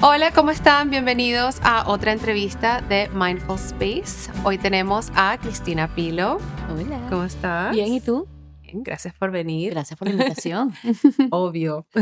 Hola, 0.00 0.30
¿cómo 0.32 0.50
están? 0.50 0.90
Bienvenidos 0.90 1.58
a 1.62 1.88
otra 1.88 2.12
entrevista 2.12 2.80
de 2.82 3.08
Mindful 3.12 3.56
Space. 3.56 4.30
Hoy 4.44 4.56
tenemos 4.58 5.10
a 5.16 5.38
Cristina 5.40 5.92
Pilo. 5.94 6.38
Hola. 6.72 7.00
¿Cómo 7.10 7.24
estás? 7.24 7.72
Bien, 7.74 7.92
¿y 7.92 8.00
tú? 8.00 8.28
Bien, 8.62 8.82
gracias 8.82 9.14
por 9.14 9.30
venir. 9.32 9.72
Gracias 9.72 9.98
por 9.98 10.06
la 10.08 10.12
invitación. 10.14 10.72
Obvio. 11.30 11.86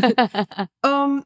Um, 0.83 1.23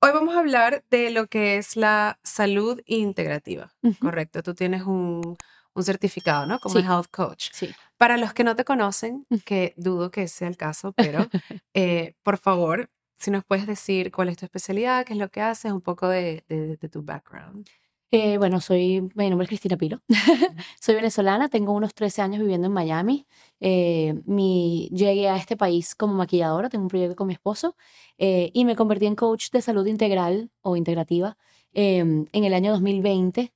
hoy 0.00 0.10
vamos 0.12 0.34
a 0.34 0.38
hablar 0.40 0.84
de 0.90 1.10
lo 1.10 1.26
que 1.26 1.56
es 1.58 1.76
la 1.76 2.18
salud 2.22 2.80
integrativa. 2.86 3.72
Correcto. 4.00 4.42
Tú 4.42 4.54
tienes 4.54 4.82
un, 4.82 5.36
un 5.74 5.82
certificado, 5.82 6.46
¿no? 6.46 6.58
Como 6.60 6.76
Sí. 6.76 6.80
health 6.86 7.08
coach. 7.10 7.48
Sí. 7.52 7.70
Para 7.98 8.16
los 8.16 8.32
que 8.32 8.44
no 8.44 8.56
te 8.56 8.64
conocen, 8.64 9.26
que 9.44 9.74
dudo 9.76 10.10
que 10.10 10.26
sea 10.28 10.48
el 10.48 10.56
caso, 10.56 10.92
pero 10.92 11.26
eh, 11.74 12.14
por 12.22 12.38
favor, 12.38 12.88
si 13.18 13.30
nos 13.30 13.44
puedes 13.44 13.66
decir 13.66 14.10
cuál 14.12 14.28
es 14.28 14.36
tu 14.36 14.44
especialidad, 14.46 15.04
qué 15.06 15.12
es 15.14 15.18
lo 15.18 15.28
que 15.30 15.40
haces, 15.40 15.72
un 15.72 15.80
poco 15.82 16.08
de, 16.08 16.44
de- 16.48 16.76
de 16.76 16.88
tu 16.88 17.02
background. 17.02 17.66
Eh, 18.10 18.38
bueno, 18.38 18.60
soy, 18.60 19.00
mi 19.16 19.28
nombre 19.28 19.44
es 19.44 19.48
Cristina 19.48 19.76
Pilo. 19.76 20.00
soy 20.80 20.94
venezolana, 20.94 21.48
tengo 21.48 21.72
unos 21.72 21.94
13 21.94 22.22
años 22.22 22.40
viviendo 22.40 22.68
en 22.68 22.72
Miami. 22.72 23.26
Eh, 23.60 24.14
mi, 24.26 24.88
llegué 24.92 25.28
a 25.28 25.36
este 25.36 25.56
país 25.56 25.94
como 25.96 26.14
maquilladora, 26.14 26.68
tengo 26.68 26.84
un 26.84 26.88
proyecto 26.88 27.16
con 27.16 27.26
mi 27.26 27.32
esposo 27.34 27.76
eh, 28.18 28.50
y 28.54 28.64
me 28.66 28.76
convertí 28.76 29.06
en 29.06 29.16
coach 29.16 29.50
de 29.52 29.62
salud 29.62 29.86
integral 29.86 30.50
o 30.62 30.76
integrativa 30.76 31.36
eh, 31.72 31.98
en 31.98 32.44
el 32.44 32.54
año 32.54 32.72
2020 32.72 33.52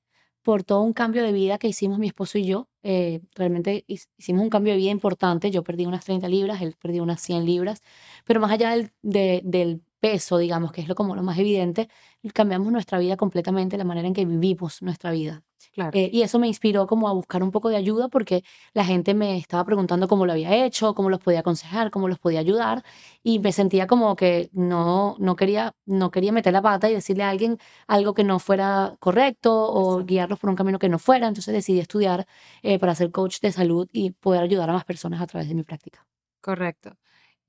por 0.49 0.63
todo 0.65 0.81
un 0.81 0.95
cambio 0.95 1.23
de 1.25 1.33
vida 1.33 1.59
que 1.59 1.69
hicimos 1.69 1.99
mi 1.99 2.07
esposo 2.07 2.39
y 2.39 2.47
yo. 2.47 2.71
Eh, 2.83 3.21
realmente 3.35 3.85
hic- 3.87 4.09
hicimos 4.17 4.43
un 4.43 4.49
cambio 4.49 4.73
de 4.73 4.79
vida 4.79 4.91
importante. 4.91 5.51
Yo 5.51 5.63
perdí 5.63 5.85
unas 5.85 6.07
30 6.07 6.27
libras, 6.27 6.63
él 6.63 6.75
perdió 6.81 7.03
unas 7.03 7.21
100 7.21 7.45
libras, 7.45 7.83
pero 8.25 8.41
más 8.41 8.51
allá 8.53 8.71
del, 8.71 8.91
de- 9.03 9.43
del 9.45 9.83
peso, 10.01 10.39
digamos, 10.39 10.73
que 10.73 10.81
es 10.83 10.89
lo, 10.89 10.95
como 10.95 11.15
lo 11.17 11.23
más 11.23 11.39
evidente, 11.39 11.89
cambiamos 12.35 12.71
nuestra 12.73 12.99
vida 12.99 13.17
completamente, 13.17 13.77
la 13.79 13.85
manera 13.85 14.07
en 14.09 14.15
que 14.15 14.25
vivimos 14.25 14.83
nuestra 14.83 15.11
vida. 15.13 15.43
Claro. 15.73 15.99
Eh, 15.99 16.11
y 16.13 16.21
eso 16.23 16.39
me 16.39 16.47
inspiró 16.49 16.87
como 16.87 17.09
a 17.09 17.13
buscar 17.15 17.43
un 17.43 17.51
poco 17.51 17.71
de 17.71 17.77
ayuda 17.77 18.09
porque 18.09 18.45
la 18.75 18.85
gente 18.85 19.15
me 19.15 19.39
estaba 19.39 19.65
preguntando 19.65 20.07
cómo 20.07 20.27
lo 20.27 20.33
había 20.33 20.55
hecho, 20.67 20.95
cómo 20.95 21.09
los 21.09 21.19
podía 21.21 21.41
aconsejar, 21.41 21.91
cómo 21.91 22.09
los 22.09 22.19
podía 22.19 22.41
ayudar 22.41 22.85
y 23.23 23.39
me 23.39 23.53
sentía 23.53 23.87
como 23.87 24.15
que 24.15 24.51
no, 24.53 25.17
no, 25.19 25.35
quería, 25.37 25.75
no 25.87 26.11
quería 26.11 26.33
meter 26.33 26.53
la 26.53 26.61
pata 26.63 26.91
y 26.91 26.95
decirle 26.95 27.23
a 27.25 27.31
alguien 27.31 27.59
algo 27.87 28.13
que 28.15 28.23
no 28.25 28.39
fuera 28.39 28.97
correcto 29.01 29.51
o 29.73 30.05
guiarlos 30.05 30.39
por 30.39 30.51
un 30.51 30.57
camino 30.57 30.79
que 30.79 30.89
no 30.91 30.99
fuera. 30.99 31.27
Entonces 31.29 31.55
decidí 31.55 31.81
estudiar 31.81 32.27
eh, 32.63 32.79
para 32.79 32.95
ser 32.95 33.11
coach 33.11 33.41
de 33.41 33.53
salud 33.53 33.89
y 33.93 34.11
poder 34.13 34.43
ayudar 34.43 34.69
a 34.71 34.75
más 34.75 34.85
personas 34.85 35.21
a 35.23 35.27
través 35.27 35.49
de 35.49 35.55
mi 35.55 35.63
práctica. 35.65 36.07
Correcto. 36.41 36.97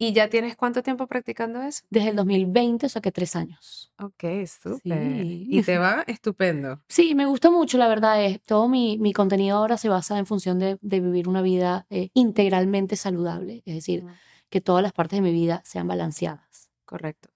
¿Y 0.01 0.13
ya 0.13 0.29
tienes 0.29 0.55
cuánto 0.55 0.81
tiempo 0.81 1.07
practicando 1.07 1.61
eso? 1.61 1.83
Desde 1.89 2.11
el 2.11 2.15
2020, 2.15 2.85
o 2.85 2.89
sea 2.89 3.01
que 3.01 3.11
tres 3.11 3.35
años. 3.35 3.91
Ok, 3.99 4.23
súper. 4.47 5.23
Sí. 5.23 5.45
Y 5.49 5.61
te 5.61 5.77
va 5.77 6.05
estupendo. 6.07 6.81
Sí, 6.87 7.15
me 7.15 7.25
gusta 7.25 7.51
mucho, 7.51 7.77
la 7.77 7.89
verdad 7.89 8.23
es, 8.23 8.41
todo 8.41 8.69
mi, 8.69 8.97
mi 8.97 9.11
contenido 9.11 9.57
ahora 9.57 9.77
se 9.77 9.89
basa 9.89 10.17
en 10.17 10.25
función 10.25 10.57
de, 10.57 10.77
de 10.81 11.01
vivir 11.01 11.27
una 11.27 11.41
vida 11.41 11.85
eh, 11.89 12.09
integralmente 12.13 12.95
saludable, 12.95 13.61
es 13.65 13.75
decir, 13.75 14.05
que 14.49 14.61
todas 14.61 14.81
las 14.81 14.93
partes 14.93 15.17
de 15.17 15.21
mi 15.21 15.33
vida 15.33 15.61
sean 15.65 15.87
balanceadas. 15.87 16.71
Correcto. 16.85 17.29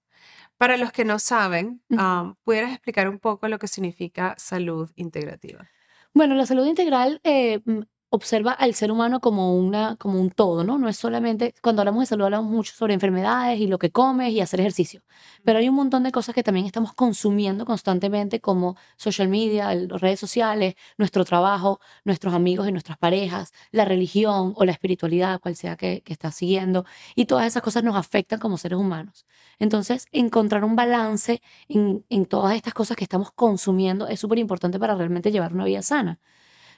Para 0.58 0.78
los 0.78 0.94
que 0.94 1.03
no 1.03 1.19
saben, 1.19 1.81
um, 1.89 2.36
¿pudieras 2.45 2.72
explicar 2.72 3.09
un 3.09 3.19
poco 3.19 3.50
lo 3.50 3.59
que 3.59 3.67
significa 3.67 4.36
salud 4.38 4.89
integrativa? 4.95 5.67
Bueno, 6.14 6.36
la 6.36 6.45
salud 6.45 6.66
integral 6.66 7.19
eh, 7.25 7.59
mm, 7.66 7.81
observa 8.16 8.52
al 8.52 8.75
ser 8.75 8.92
humano 8.92 9.19
como, 9.19 9.58
una, 9.58 9.95
como 9.95 10.22
un 10.22 10.30
todo, 10.30 10.64
¿no? 10.64 10.78
No 10.78 10.88
es 10.88 10.97
solamente, 10.97 11.56
cuando 11.64 11.81
hablamos 11.81 12.02
de 12.03 12.06
salud 12.06 12.25
hablamos 12.25 12.52
mucho 12.52 12.75
sobre 12.75 12.94
enfermedades 12.94 13.59
y 13.59 13.66
lo 13.66 13.80
que 13.80 13.89
comes 13.89 14.31
y 14.33 14.39
hacer 14.39 14.59
ejercicio, 14.59 15.02
pero 15.44 15.58
hay 15.58 15.67
un 15.67 15.73
montón 15.73 16.03
de 16.03 16.11
cosas 16.11 16.36
que 16.36 16.44
también 16.44 16.67
estamos 16.67 16.94
consumiendo 16.94 17.66
constantemente 17.66 18.39
como 18.39 18.78
social 18.97 19.30
media, 19.30 19.73
las 19.73 20.00
redes 20.00 20.19
sociales, 20.19 20.75
nuestro 21.00 21.25
trabajo, 21.25 21.80
nuestros 22.06 22.36
amigos 22.36 22.69
y 22.69 22.72
nuestras 22.72 23.00
parejas, 23.00 23.52
la 23.72 23.84
religión 23.84 24.53
o 24.56 24.64
la 24.64 24.73
espiritualidad, 24.73 25.39
cual 25.41 25.56
sea 25.56 25.75
que, 25.75 26.03
que 26.03 26.13
estás 26.13 26.35
siguiendo, 26.35 26.85
y 27.16 27.25
todas 27.25 27.47
esas 27.47 27.63
cosas 27.63 27.84
nos 27.84 27.95
afectan 27.95 28.40
como 28.40 28.57
seres 28.59 28.78
humanos. 28.78 29.25
Entonces, 29.57 30.06
encontrar 30.12 30.63
un 30.66 30.75
balance 30.75 31.41
en, 31.68 32.06
en 32.09 32.28
todas 32.28 32.56
estas 32.56 32.75
cosas 32.75 32.95
que 32.95 33.06
estamos 33.06 33.31
consumiendo 33.31 34.07
es 34.07 34.19
súper 34.19 34.38
importante 34.38 34.78
para 34.80 34.94
realmente 34.94 35.31
llevar 35.31 35.53
una 35.56 35.66
vida 35.66 35.81
sana. 35.81 36.19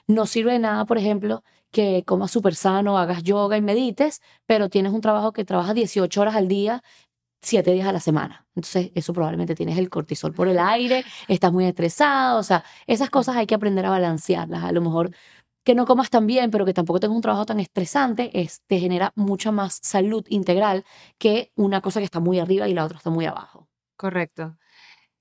No 0.08 0.26
sirve 0.26 0.52
de 0.52 0.58
nada, 0.60 0.84
por 0.86 0.98
ejemplo, 0.98 1.42
que 1.72 2.04
comas 2.06 2.30
súper 2.30 2.54
sano, 2.54 2.98
hagas 2.98 3.22
yoga 3.22 3.56
y 3.56 3.62
medites, 3.62 4.20
pero 4.46 4.68
tienes 4.68 4.92
un 4.92 5.00
trabajo 5.00 5.32
que 5.32 5.44
trabajas 5.44 5.74
18 5.74 6.20
horas 6.20 6.36
al 6.36 6.48
día, 6.48 6.82
7 7.42 7.72
días 7.72 7.88
a 7.88 7.92
la 7.92 8.00
semana. 8.00 8.46
Entonces, 8.54 8.92
eso 8.94 9.12
probablemente 9.12 9.54
tienes 9.54 9.78
el 9.78 9.90
cortisol 9.90 10.32
por 10.32 10.48
el 10.48 10.58
aire, 10.58 11.04
estás 11.28 11.52
muy 11.52 11.64
estresado, 11.66 12.38
o 12.40 12.42
sea, 12.42 12.64
esas 12.86 13.10
cosas 13.10 13.36
hay 13.36 13.46
que 13.46 13.54
aprender 13.54 13.86
a 13.86 13.90
balancearlas. 13.90 14.64
A 14.64 14.72
lo 14.72 14.80
mejor 14.80 15.10
que 15.64 15.74
no 15.74 15.86
comas 15.86 16.10
tan 16.10 16.26
bien, 16.26 16.50
pero 16.50 16.64
que 16.64 16.74
tampoco 16.74 17.00
tengas 17.00 17.16
un 17.16 17.22
trabajo 17.22 17.46
tan 17.46 17.60
estresante, 17.60 18.30
es, 18.40 18.62
te 18.68 18.78
genera 18.78 19.12
mucha 19.16 19.50
más 19.50 19.80
salud 19.82 20.24
integral 20.28 20.84
que 21.18 21.52
una 21.56 21.80
cosa 21.80 22.00
que 22.00 22.04
está 22.04 22.20
muy 22.20 22.38
arriba 22.38 22.68
y 22.68 22.74
la 22.74 22.84
otra 22.84 22.98
está 22.98 23.10
muy 23.10 23.26
abajo. 23.26 23.68
Correcto. 23.96 24.56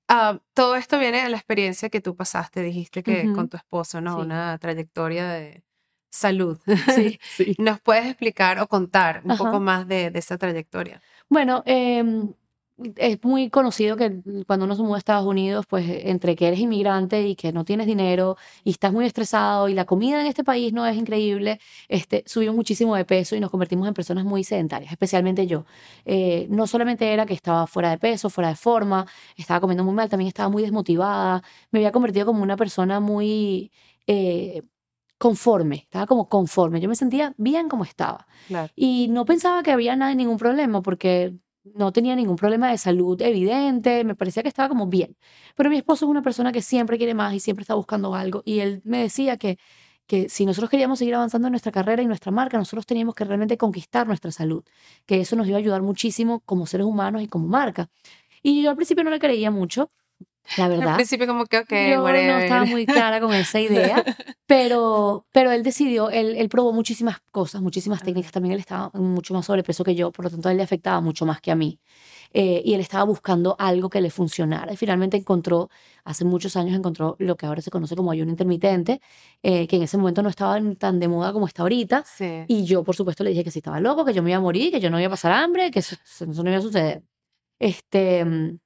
Ah, 0.08 0.40
todo 0.54 0.76
esto 0.76 1.00
viene 1.00 1.24
de 1.24 1.30
la 1.30 1.38
experiencia 1.38 1.90
que 1.90 2.02
tú 2.02 2.16
pasaste, 2.16 2.62
dijiste 2.62 3.02
que 3.02 3.32
con 3.34 3.50
tu 3.50 3.58
esposo, 3.58 4.02
¿no? 4.02 4.16
Sí. 4.18 4.22
Una 4.22 4.58
trayectoria 4.60 5.28
de 5.30 5.64
salud. 6.12 6.60
Sí, 6.96 7.20
sí. 7.22 7.56
¿Nos 7.58 7.82
puedes 7.82 8.06
explicar 8.06 8.60
o 8.60 8.68
contar 8.68 9.22
un 9.26 9.38
poco 9.38 9.60
más 9.60 9.88
de, 9.88 10.12
de 10.12 10.20
esa 10.20 10.38
trayectoria? 10.38 11.02
Bueno, 11.30 11.64
em, 11.66 12.34
es 12.98 13.24
muy 13.24 13.50
conocido 13.50 13.96
que 13.96 14.22
cuando 14.48 14.66
uno 14.66 14.76
se 14.76 14.82
muda 14.82 14.96
a 14.96 14.98
Estados 14.98 15.26
Unidos, 15.26 15.66
pues 15.68 15.86
entre 15.88 16.36
que 16.36 16.48
eres 16.48 16.60
inmigrante 16.60 17.26
y 17.28 17.36
que 17.36 17.54
no 17.54 17.64
tienes 17.64 17.88
dinero 17.88 18.36
y 18.64 18.72
estás 18.72 18.92
muy 18.92 19.06
estresado 19.06 19.70
y 19.70 19.74
la 19.74 19.86
comida 19.86 20.20
en 20.20 20.28
este 20.28 20.44
país 20.44 20.74
no 20.74 20.86
es 20.86 20.98
increíble, 20.98 21.60
este, 21.88 22.24
subimos 22.26 22.56
muchísimo 22.56 22.96
de 22.96 23.06
peso 23.06 23.36
y 23.36 23.40
nos 23.40 23.50
convertimos 23.50 23.88
en 23.88 23.94
personas 23.94 24.26
muy 24.26 24.44
sedentarias, 24.44 24.92
especialmente 24.92 25.48
yo. 25.48 25.66
Eh, 26.04 26.48
no 26.50 26.68
solamente 26.68 27.12
era 27.14 27.26
que 27.26 27.34
estaba 27.34 27.66
fuera 27.68 27.92
de 27.92 27.98
peso, 27.98 28.30
fuera 28.30 28.50
de 28.50 28.56
forma, 28.56 29.06
estaba 29.38 29.62
comiendo 29.62 29.84
muy 29.84 29.94
mal, 29.94 30.10
también 30.10 30.28
estaba 30.28 30.50
muy 30.50 30.62
desmotivada, 30.62 31.44
me 31.72 31.80
había 31.80 31.92
convertido 31.92 32.26
como 32.26 32.44
una 32.44 32.58
persona 32.58 33.00
muy... 33.00 33.72
eh, 34.08 34.64
conforme, 35.18 35.78
estaba 35.78 36.06
como 36.08 36.28
conforme, 36.28 36.82
yo 36.82 36.90
me 36.90 36.96
sentía 36.96 37.34
bien 37.38 37.70
como 37.70 37.86
estaba. 37.86 38.28
Claro. 38.48 38.72
Y 38.76 39.08
no 39.10 39.24
pensaba 39.24 39.64
que 39.64 39.72
había 39.72 39.96
nada, 39.96 40.14
ningún 40.14 40.38
problema, 40.38 40.82
porque 40.82 41.36
no 41.74 41.92
tenía 41.92 42.16
ningún 42.16 42.36
problema 42.36 42.70
de 42.70 42.78
salud 42.78 43.20
evidente, 43.22 44.04
me 44.04 44.16
parecía 44.16 44.44
que 44.44 44.50
estaba 44.50 44.70
como 44.70 44.88
bien. 44.88 45.18
Pero 45.56 45.70
mi 45.70 45.78
esposo 45.78 46.06
es 46.06 46.10
una 46.10 46.22
persona 46.22 46.52
que 46.52 46.62
siempre 46.62 46.98
quiere 46.98 47.14
más 47.14 47.34
y 47.34 47.40
siempre 47.40 47.64
está 47.64 47.76
buscando 47.76 48.14
algo. 48.16 48.42
Y 48.46 48.60
él 48.60 48.82
me 48.86 49.00
decía 49.02 49.38
que, 49.38 49.58
que 50.08 50.30
si 50.30 50.46
nosotros 50.46 50.70
queríamos 50.70 51.00
seguir 51.00 51.16
avanzando 51.16 51.48
en 51.48 51.52
nuestra 51.54 51.72
carrera 51.72 52.02
y 52.04 52.08
nuestra 52.08 52.32
marca, 52.32 52.58
nosotros 52.58 52.86
teníamos 52.86 53.16
que 53.16 53.26
realmente 53.26 53.58
conquistar 53.58 54.08
nuestra 54.08 54.32
salud, 54.32 54.64
que 55.06 55.22
eso 55.22 55.36
nos 55.36 55.48
iba 55.48 55.58
a 55.58 55.60
ayudar 55.60 55.82
muchísimo 55.82 56.42
como 56.42 56.68
seres 56.68 56.86
humanos 56.86 57.22
y 57.24 57.28
como 57.28 57.48
marca. 57.48 57.90
Y 58.44 58.64
yo 58.64 58.70
al 58.70 58.76
principio 58.76 59.04
no 59.04 59.10
le 59.10 59.20
creía 59.20 59.52
mucho, 59.52 59.90
la 60.58 60.66
Al 60.66 60.72
verdad. 60.78 60.96
principio 60.96 61.28
como 61.28 61.46
que, 61.46 61.58
ok, 61.60 61.70
Yo 61.72 61.98
no 61.98 62.04
whatever. 62.04 62.44
estaba 62.44 62.66
muy 62.66 62.86
clara 62.86 63.20
con 63.20 63.34
esa 63.34 63.60
idea, 63.60 64.04
pero, 64.46 65.26
pero 65.32 65.52
él 65.52 65.64
decidió, 65.64 66.10
él, 66.10 66.36
él 66.38 66.50
probó 66.50 66.72
muchísimas 66.74 67.18
cosas, 67.32 67.62
muchísimas 67.62 68.02
técnicas. 68.04 68.32
También 68.32 68.54
él 68.54 68.60
estaba 68.60 68.92
mucho 68.94 69.34
más 69.34 69.46
sobrepeso 69.46 69.84
que 69.84 69.96
yo, 69.96 70.12
por 70.12 70.26
lo 70.26 70.32
tanto 70.32 70.50
a 70.50 70.52
él 70.52 70.58
le 70.58 70.64
afectaba 70.64 71.02
mucho 71.02 71.26
más 71.26 71.42
que 71.42 71.52
a 71.52 71.56
mí. 71.56 71.80
Eh, 72.38 72.62
y 72.66 72.74
él 72.74 72.82
estaba 72.82 73.06
buscando 73.06 73.56
algo 73.60 73.90
que 73.90 74.02
le 74.02 74.10
funcionara. 74.10 74.74
Y 74.74 74.76
finalmente 74.76 75.16
encontró, 75.16 75.70
hace 76.04 76.26
muchos 76.26 76.56
años 76.58 76.76
encontró 76.78 77.16
lo 77.20 77.38
que 77.38 77.46
ahora 77.46 77.62
se 77.62 77.72
conoce 77.72 77.96
como 77.96 78.12
ayuno 78.12 78.30
intermitente, 78.30 79.00
eh, 79.42 79.68
que 79.68 79.78
en 79.78 79.84
ese 79.84 79.98
momento 79.98 80.22
no 80.22 80.28
estaba 80.30 80.60
tan 80.78 81.00
de 81.00 81.08
moda 81.08 81.32
como 81.32 81.48
está 81.48 81.62
ahorita. 81.62 82.04
Sí. 82.06 82.44
Y 82.48 82.66
yo, 82.66 82.84
por 82.84 82.96
supuesto, 82.96 83.24
le 83.24 83.30
dije 83.30 83.44
que 83.46 83.52
si 83.52 83.60
estaba 83.60 83.80
loco, 83.80 84.04
que 84.04 84.14
yo 84.14 84.22
me 84.22 84.32
iba 84.32 84.38
a 84.38 84.42
morir, 84.42 84.70
que 84.72 84.82
yo 84.82 84.90
no 84.90 85.00
iba 85.00 85.08
a 85.08 85.12
pasar 85.12 85.32
hambre, 85.32 85.72
que 85.72 85.80
eso, 85.80 85.96
eso 86.04 86.26
no 86.44 86.50
iba 86.50 86.60
a 86.60 86.62
suceder. 86.62 87.04
Este, 87.58 88.26
mm, 88.26 88.60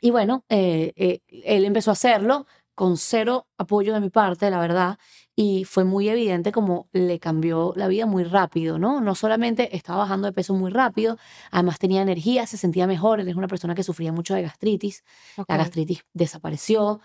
y 0.00 0.10
bueno, 0.10 0.44
eh, 0.48 0.92
eh, 0.96 1.20
él 1.28 1.64
empezó 1.64 1.90
a 1.90 1.92
hacerlo 1.92 2.46
con 2.74 2.96
cero 2.96 3.46
apoyo 3.58 3.92
de 3.92 4.00
mi 4.00 4.08
parte, 4.08 4.48
la 4.48 4.58
verdad, 4.58 4.98
y 5.36 5.64
fue 5.64 5.84
muy 5.84 6.08
evidente 6.08 6.50
como 6.50 6.88
le 6.92 7.18
cambió 7.18 7.74
la 7.76 7.88
vida 7.88 8.06
muy 8.06 8.24
rápido, 8.24 8.78
¿no? 8.78 9.02
No 9.02 9.14
solamente 9.14 9.76
estaba 9.76 9.98
bajando 9.98 10.26
de 10.26 10.32
peso 10.32 10.54
muy 10.54 10.70
rápido, 10.70 11.18
además 11.50 11.78
tenía 11.78 12.00
energía, 12.00 12.46
se 12.46 12.56
sentía 12.56 12.86
mejor, 12.86 13.20
él 13.20 13.28
es 13.28 13.36
una 13.36 13.48
persona 13.48 13.74
que 13.74 13.82
sufría 13.82 14.12
mucho 14.12 14.34
de 14.34 14.42
gastritis, 14.42 15.04
la 15.46 15.56
gastritis 15.58 16.04
desapareció, 16.14 17.00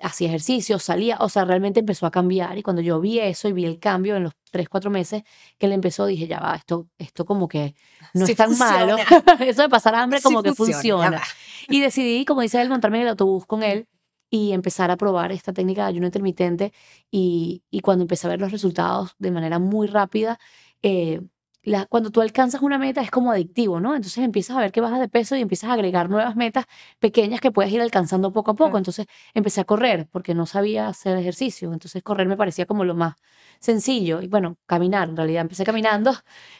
hacía 0.00 0.28
ejercicio, 0.28 0.78
salía, 0.78 1.16
o 1.20 1.28
sea, 1.28 1.44
realmente 1.44 1.80
empezó 1.80 2.06
a 2.06 2.10
cambiar 2.10 2.56
y 2.58 2.62
cuando 2.62 2.80
yo 2.80 3.00
vi 3.00 3.18
eso 3.18 3.48
y 3.48 3.52
vi 3.52 3.64
el 3.64 3.80
cambio 3.80 4.16
en 4.16 4.24
los 4.24 4.34
tres, 4.50 4.68
cuatro 4.68 4.90
meses 4.90 5.24
que 5.58 5.66
él 5.66 5.72
empezó, 5.72 6.06
dije, 6.06 6.26
ya 6.28 6.38
va, 6.40 6.54
esto, 6.54 6.88
esto 6.98 7.24
como 7.24 7.48
que 7.48 7.74
no 8.12 8.24
Sí 8.24 8.32
es 8.32 8.38
tan 8.38 8.56
malo, 8.56 8.96
eso 9.40 9.62
de 9.62 9.68
pasar 9.68 9.94
hambre 9.96 10.20
como 10.22 10.40
Sí 10.42 10.44
que 10.44 10.54
funciona. 10.54 11.20
Y 11.68 11.80
decidí, 11.80 12.24
como 12.24 12.42
dice 12.42 12.60
él, 12.62 12.68
montarme 12.68 12.98
en 12.98 13.02
el 13.04 13.08
autobús 13.10 13.46
con 13.46 13.62
él 13.62 13.88
y 14.30 14.52
empezar 14.52 14.90
a 14.90 14.96
probar 14.96 15.32
esta 15.32 15.52
técnica 15.52 15.82
de 15.82 15.88
ayuno 15.88 16.06
intermitente 16.06 16.72
y, 17.10 17.62
y 17.70 17.80
cuando 17.80 18.02
empecé 18.02 18.26
a 18.26 18.30
ver 18.30 18.40
los 18.40 18.52
resultados 18.52 19.14
de 19.18 19.30
manera 19.30 19.58
muy 19.58 19.86
rápida, 19.88 20.38
eh, 20.82 21.20
la, 21.64 21.86
cuando 21.86 22.10
tú 22.10 22.20
alcanzas 22.20 22.62
una 22.62 22.78
meta 22.78 23.00
es 23.02 23.10
como 23.10 23.32
adictivo, 23.32 23.80
¿no? 23.80 23.94
Entonces 23.96 24.18
empiezas 24.24 24.56
a 24.56 24.60
ver 24.60 24.72
que 24.72 24.80
bajas 24.80 25.00
de 25.00 25.08
peso 25.08 25.36
y 25.36 25.40
empiezas 25.40 25.70
a 25.70 25.74
agregar 25.74 26.10
nuevas 26.10 26.36
metas 26.36 26.66
pequeñas 26.98 27.40
que 27.40 27.50
puedes 27.50 27.72
ir 27.72 27.80
alcanzando 27.80 28.32
poco 28.32 28.52
a 28.52 28.54
poco. 28.54 28.78
Entonces 28.78 29.06
empecé 29.34 29.60
a 29.62 29.64
correr 29.64 30.08
porque 30.10 30.34
no 30.34 30.46
sabía 30.46 30.88
hacer 30.88 31.16
ejercicio. 31.18 31.72
Entonces 31.72 32.02
correr 32.02 32.28
me 32.28 32.36
parecía 32.36 32.66
como 32.66 32.84
lo 32.84 32.94
más 32.94 33.14
sencillo. 33.60 34.20
Y 34.22 34.28
bueno, 34.28 34.56
caminar, 34.66 35.08
en 35.08 35.16
realidad 35.16 35.42
empecé 35.42 35.64
caminando 35.64 36.12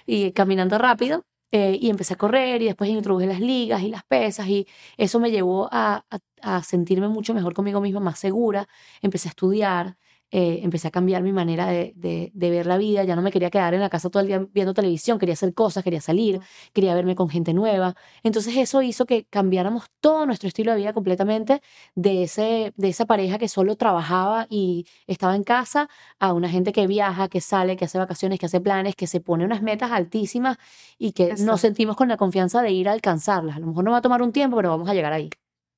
y 0.07 0.33
caminando 0.33 0.79
rápido. 0.79 1.25
eh, 1.57 1.79
y 1.81 1.89
empecé 1.89 2.15
a 2.15 2.17
correr 2.17 2.63
y 2.63 2.65
después 2.67 2.91
introduje 2.91 3.27
las 3.29 3.39
ligas 3.39 3.81
y 3.83 3.89
las 3.89 4.03
pesas 4.03 4.49
y 4.49 4.67
eso 4.97 5.21
me 5.21 5.31
llevó 5.31 5.69
a, 5.71 6.05
a- 6.11 6.19
a 6.57 6.63
sentirme 6.65 7.07
mucho 7.09 7.33
mejor 7.33 7.55
conmigo 7.55 7.81
misma, 7.81 8.01
más 8.01 8.19
segura. 8.19 8.67
Empecé 9.03 9.29
a 9.29 9.31
estudiar, 9.31 9.97
eh, 10.31 10.61
empecé 10.63 10.89
a 10.89 10.91
cambiar 10.91 11.23
mi 11.23 11.33
manera 11.33 11.67
de, 11.67 11.93
de- 11.97 12.31
de 12.35 12.51
ver 12.51 12.67
la 12.67 12.77
vida. 12.79 13.05
Ya 13.05 13.15
no 13.17 13.23
me 13.23 13.31
quería 13.33 13.51
quedar 13.51 13.75
en 13.75 13.81
la 13.81 13.89
casa 13.91 14.11
todo 14.11 14.21
el 14.23 14.27
día 14.29 14.47
viendo 14.53 14.75
televisión, 14.75 15.19
quería 15.19 15.35
hacer 15.35 15.55
cosas, 15.55 15.85
quería 15.85 16.01
salir, 16.01 16.41
quería 16.73 16.95
verme 16.95 17.15
con 17.15 17.29
gente 17.29 17.55
nueva. 17.55 17.95
Entonces 18.23 18.57
eso 18.57 18.83
hizo 18.83 19.07
que 19.07 19.25
cambiáramos 19.27 19.85
todo 20.01 20.27
nuestro 20.27 20.49
estilo 20.49 20.73
de 20.73 20.79
vida 20.79 20.93
completamente 20.93 21.61
de, 21.95 22.25
ese, 22.25 22.73
de 22.77 22.89
esa 22.89 23.07
pareja 23.07 23.39
que 23.39 23.49
solo 23.49 23.77
trabajaba 23.77 24.47
y 24.51 24.87
estaba 25.07 25.37
en 25.37 25.45
casa 25.45 25.89
a 26.19 26.33
una 26.33 26.49
gente 26.49 26.73
que 26.73 26.87
viaja, 26.87 27.29
que 27.29 27.41
sale, 27.41 27.77
que 27.77 27.85
hace 27.85 27.99
vacaciones, 27.99 28.39
que 28.39 28.47
hace 28.47 28.61
planes, 28.61 28.97
que 28.97 29.07
se 29.07 29.21
pone 29.21 29.45
unas 29.45 29.63
metas 29.63 29.93
altísimas 29.93 30.57
y 30.99 31.13
que 31.13 31.25
Exacto. 31.25 31.45
nos 31.45 31.61
sentimos 31.61 31.97
con 31.97 32.09
la 32.09 32.17
confianza 32.17 32.63
de 32.63 32.71
ir 32.73 32.89
a 32.89 32.93
alcanzarlas. 32.93 33.57
A 33.57 33.61
lo 33.61 33.67
mejor 33.69 33.85
no 33.85 33.91
va 33.93 33.99
a 33.99 34.03
tomar 34.03 34.23
un 34.23 34.33
tiempo, 34.33 34.57
pero 34.57 34.71
vamos 34.71 34.89
a 34.89 34.95
llegar 34.95 35.13
ahí. 35.13 35.31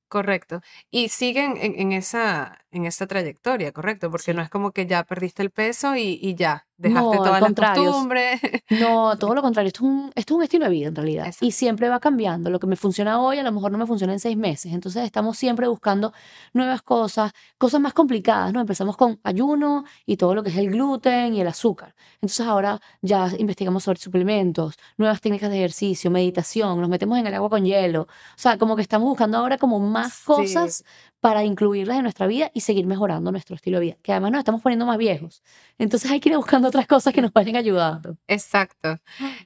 Correcto. 0.09 0.61
Y 0.89 1.09
siguen 1.09 1.57
en, 1.57 1.77
en 1.79 1.91
esa, 1.91 2.59
en 2.71 2.85
esa 2.85 3.07
trayectoria, 3.07 3.73
correcto, 3.73 4.09
porque 4.09 4.33
no 4.33 4.41
es 4.41 4.49
como 4.49 4.71
que 4.71 4.85
ya 4.87 5.03
perdiste 5.03 5.41
el 5.43 5.51
peso 5.51 5.95
y, 5.97 6.17
y 6.21 6.35
ya, 6.35 6.66
dejaste 6.77 7.09
No, 7.09 7.11
todas 7.17 7.31
las 7.31 7.41
contrario. 7.41 7.83
costumbres. 7.85 8.41
No, 8.69 9.17
todo 9.17 9.33
lo 9.33 9.41
contrario. 9.41 9.67
Esto 9.67 9.79
es 9.85 9.89
un, 9.89 10.11
esto 10.15 10.33
es 10.33 10.37
un 10.37 10.43
estilo 10.43 10.65
de 10.65 10.71
vida 10.71 10.87
en 10.89 10.95
realidad. 10.95 11.25
Exacto. 11.27 11.45
Y 11.45 11.51
siempre 11.51 11.89
va 11.89 11.99
cambiando. 11.99 12.49
Lo 12.49 12.59
que 12.59 12.67
me 12.67 12.75
funciona 12.75 13.21
hoy 13.21 13.39
a 13.39 13.43
lo 13.43 13.51
mejor 13.51 13.71
no 13.71 13.77
me 13.77 13.85
funciona 13.87 14.13
en 14.13 14.19
seis 14.19 14.37
meses. 14.37 14.73
Entonces 14.73 15.03
estamos 15.05 15.37
siempre 15.37 15.67
buscando 15.67 16.13
nuevas 16.53 16.81
cosas, 16.81 17.31
cosas 17.57 17.79
más 17.81 17.93
complicadas, 17.93 18.53
¿no? 18.53 18.59
Empezamos 18.61 18.97
con 18.97 19.19
ayuno 19.23 19.85
y 20.05 20.17
todo 20.17 20.35
lo 20.35 20.43
que 20.43 20.49
es 20.49 20.57
el 20.57 20.69
gluten 20.69 21.33
y 21.33 21.41
el 21.41 21.47
azúcar. 21.47 21.95
Entonces 22.15 22.45
ahora 22.45 22.79
ya 23.01 23.29
investigamos 23.37 23.83
sobre 23.83 23.99
suplementos, 23.99 24.75
nuevas 24.97 25.21
técnicas 25.21 25.49
de 25.49 25.57
ejercicio, 25.57 26.11
meditación, 26.11 26.79
nos 26.81 26.89
metemos 26.89 27.17
en 27.17 27.27
el 27.27 27.33
agua 27.33 27.49
con 27.49 27.63
hielo. 27.65 28.01
O 28.03 28.07
sea, 28.35 28.57
como 28.57 28.75
que 28.75 28.81
estamos 28.81 29.07
buscando 29.07 29.37
ahora 29.37 29.57
como 29.57 29.79
más 29.79 30.13
Sí. 30.13 30.83
Para 31.19 31.43
incluirlas 31.43 31.97
en 31.97 32.03
nuestra 32.03 32.27
vida 32.27 32.51
y 32.53 32.61
seguir 32.61 32.85
mejorando 32.85 33.31
nuestro 33.31 33.55
estilo 33.55 33.79
de 33.79 33.85
vida. 33.85 33.97
Que 34.03 34.11
además 34.11 34.31
nos 34.31 34.39
estamos 34.39 34.61
poniendo 34.61 34.85
más 34.85 34.97
viejos. 34.97 35.41
Entonces 35.77 36.09
hay 36.11 36.19
que 36.19 36.29
ir 36.29 36.35
buscando 36.37 36.67
otras 36.67 36.85
cosas 36.87 37.13
que 37.13 37.21
nos 37.21 37.33
vayan 37.33 37.55
ayudando. 37.55 38.17
Exacto. 38.27 38.97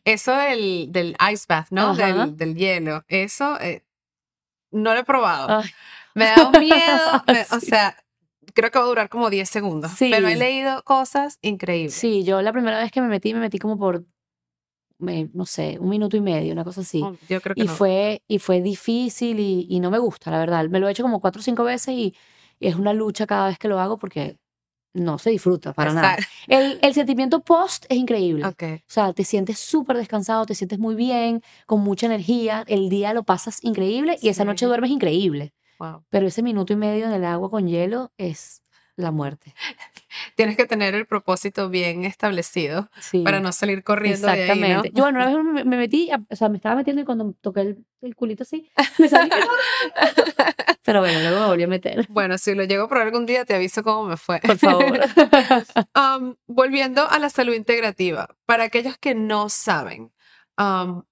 Eso 0.03 0.33
del, 0.35 0.91
del 0.91 1.15
ice 1.31 1.45
bath, 1.47 1.67
¿no? 1.71 1.95
Del, 1.95 2.35
del 2.35 2.55
hielo. 2.55 3.03
Eso 3.07 3.59
eh, 3.61 3.83
no 4.71 4.93
lo 4.93 4.99
he 4.99 5.03
probado. 5.03 5.59
Ay. 5.63 5.69
Me 6.13 6.25
da 6.25 6.47
un 6.53 6.59
miedo. 6.59 7.23
me- 7.27 7.41
O 7.55 7.59
Sí. 7.61 7.67
sea, 7.67 7.95
creo 8.53 8.69
que 8.69 8.77
va 8.79 8.83
a 8.85 8.87
durar 8.89 9.09
como 9.09 9.29
10 9.29 9.49
segundos. 9.49 9.91
Sí. 9.91 10.09
Pero 10.11 10.27
he 10.27 10.35
leído 10.35 10.83
cosas 10.83 11.39
increíbles. 11.41 11.93
Sí, 11.93 12.25
yo 12.25 12.41
la 12.41 12.51
primera 12.51 12.79
vez 12.79 12.91
que 12.91 12.99
me 13.01 13.07
metí, 13.07 13.33
me 13.33 13.39
metí 13.39 13.59
como 13.59 13.77
por, 13.77 14.03
no 15.01 15.45
sé, 15.45 15.77
un 15.79 15.89
minuto 15.89 16.15
y 16.17 16.21
medio, 16.21 16.53
una 16.53 16.63
cosa 16.63 16.81
así. 16.81 17.01
Yo 17.27 17.41
creo 17.41 17.55
que 17.55 17.61
Y 17.61 17.65
no. 17.65 17.73
fue, 17.73 18.21
y 18.27 18.39
fue 18.39 18.61
difícil 18.61 19.39
y, 19.39 19.65
y 19.69 19.79
no 19.79 19.91
me 19.91 19.99
gusta, 19.99 20.31
la 20.31 20.39
verdad. 20.39 20.67
Me 20.69 20.79
lo 20.79 20.87
he 20.87 20.91
hecho 20.91 21.03
como 21.03 21.19
cuatro 21.19 21.39
o 21.39 21.43
cinco 21.43 21.63
veces 21.63 21.93
y, 21.95 22.15
y 22.59 22.67
es 22.67 22.75
una 22.75 22.93
lucha 22.93 23.25
cada 23.27 23.47
vez 23.47 23.57
que 23.57 23.67
lo 23.67 23.79
hago 23.79 23.97
porque 23.97 24.37
no 24.93 25.17
se 25.17 25.29
disfruta 25.29 25.73
para 25.73 25.93
nada. 25.93 26.17
El, 26.47 26.77
el 26.81 26.93
sentimiento 26.93 27.39
post 27.41 27.85
es 27.89 27.97
increíble. 27.97 28.45
Ok. 28.45 28.63
O 28.81 28.83
sea, 28.87 29.13
te 29.13 29.23
sientes 29.23 29.57
súper 29.57 29.95
descansado, 29.97 30.45
te 30.45 30.53
sientes 30.55 30.79
muy 30.79 30.95
bien, 30.95 31.41
con 31.65 31.79
mucha 31.81 32.07
energía, 32.07 32.63
el 32.67 32.89
día 32.89 33.13
lo 33.13 33.23
pasas 33.23 33.63
increíble 33.63 34.17
y 34.21 34.27
esa 34.29 34.43
noche 34.43 34.65
Sí. 34.65 34.67
duermes 34.67 34.91
increíble. 34.91 35.53
Wow. 35.79 36.03
Pero 36.09 36.27
ese 36.27 36.43
minuto 36.43 36.73
y 36.73 36.75
medio 36.75 37.05
en 37.05 37.13
el 37.13 37.23
agua 37.25 37.49
con 37.49 37.67
hielo 37.67 38.11
es 38.17 38.60
la 38.95 39.11
muerte. 39.11 39.53
Tienes 40.35 40.57
que 40.57 40.65
tener 40.65 40.93
el 40.95 41.05
propósito 41.05 41.69
bien 41.69 42.03
establecido 42.03 42.89
Sí. 42.99 43.23
para 43.23 43.39
no 43.39 43.51
salir 43.51 43.83
corriendo 43.83 44.27
de 44.27 44.33
ahí, 44.33 44.39
¿no? 44.39 44.43
Exactamente. 44.53 44.91
Yo, 44.93 45.03
bueno, 45.03 45.19
una 45.19 45.25
vez 45.27 45.43
me, 45.43 45.63
me 45.63 45.77
metí, 45.77 46.09
o 46.29 46.35
sea, 46.35 46.49
me 46.49 46.57
estaba 46.57 46.75
metiendo 46.75 47.01
y 47.01 47.05
cuando 47.05 47.33
toqué 47.41 47.61
el, 47.61 47.85
el 48.01 48.15
culito 48.15 48.43
así, 48.43 48.69
me 48.97 49.07
salí. 49.07 49.29
Pero 50.83 50.99
bueno, 50.99 51.19
luego 51.19 51.39
me 51.41 51.45
volví 51.47 51.63
a 51.63 51.67
meter. 51.67 52.05
Bueno, 52.09 52.37
si 52.37 52.55
lo 52.55 52.63
llego 52.63 52.85
a 52.85 52.89
probar 52.89 53.07
algún 53.07 53.25
día, 53.25 53.45
te 53.45 53.53
aviso 53.55 53.83
cómo 53.83 54.03
me 54.05 54.17
fue. 54.17 54.39
Por 54.41 54.57
favor. 54.57 54.99
Um, 55.95 56.35
volviendo 56.47 57.07
a 57.09 57.19
la 57.19 57.29
salud 57.29 57.53
integrativa, 57.53 58.27
para 58.45 58.63
aquellos 58.65 58.97
que 58.97 59.13
no 59.15 59.49
saben, 59.49 60.11
um, 60.57 61.03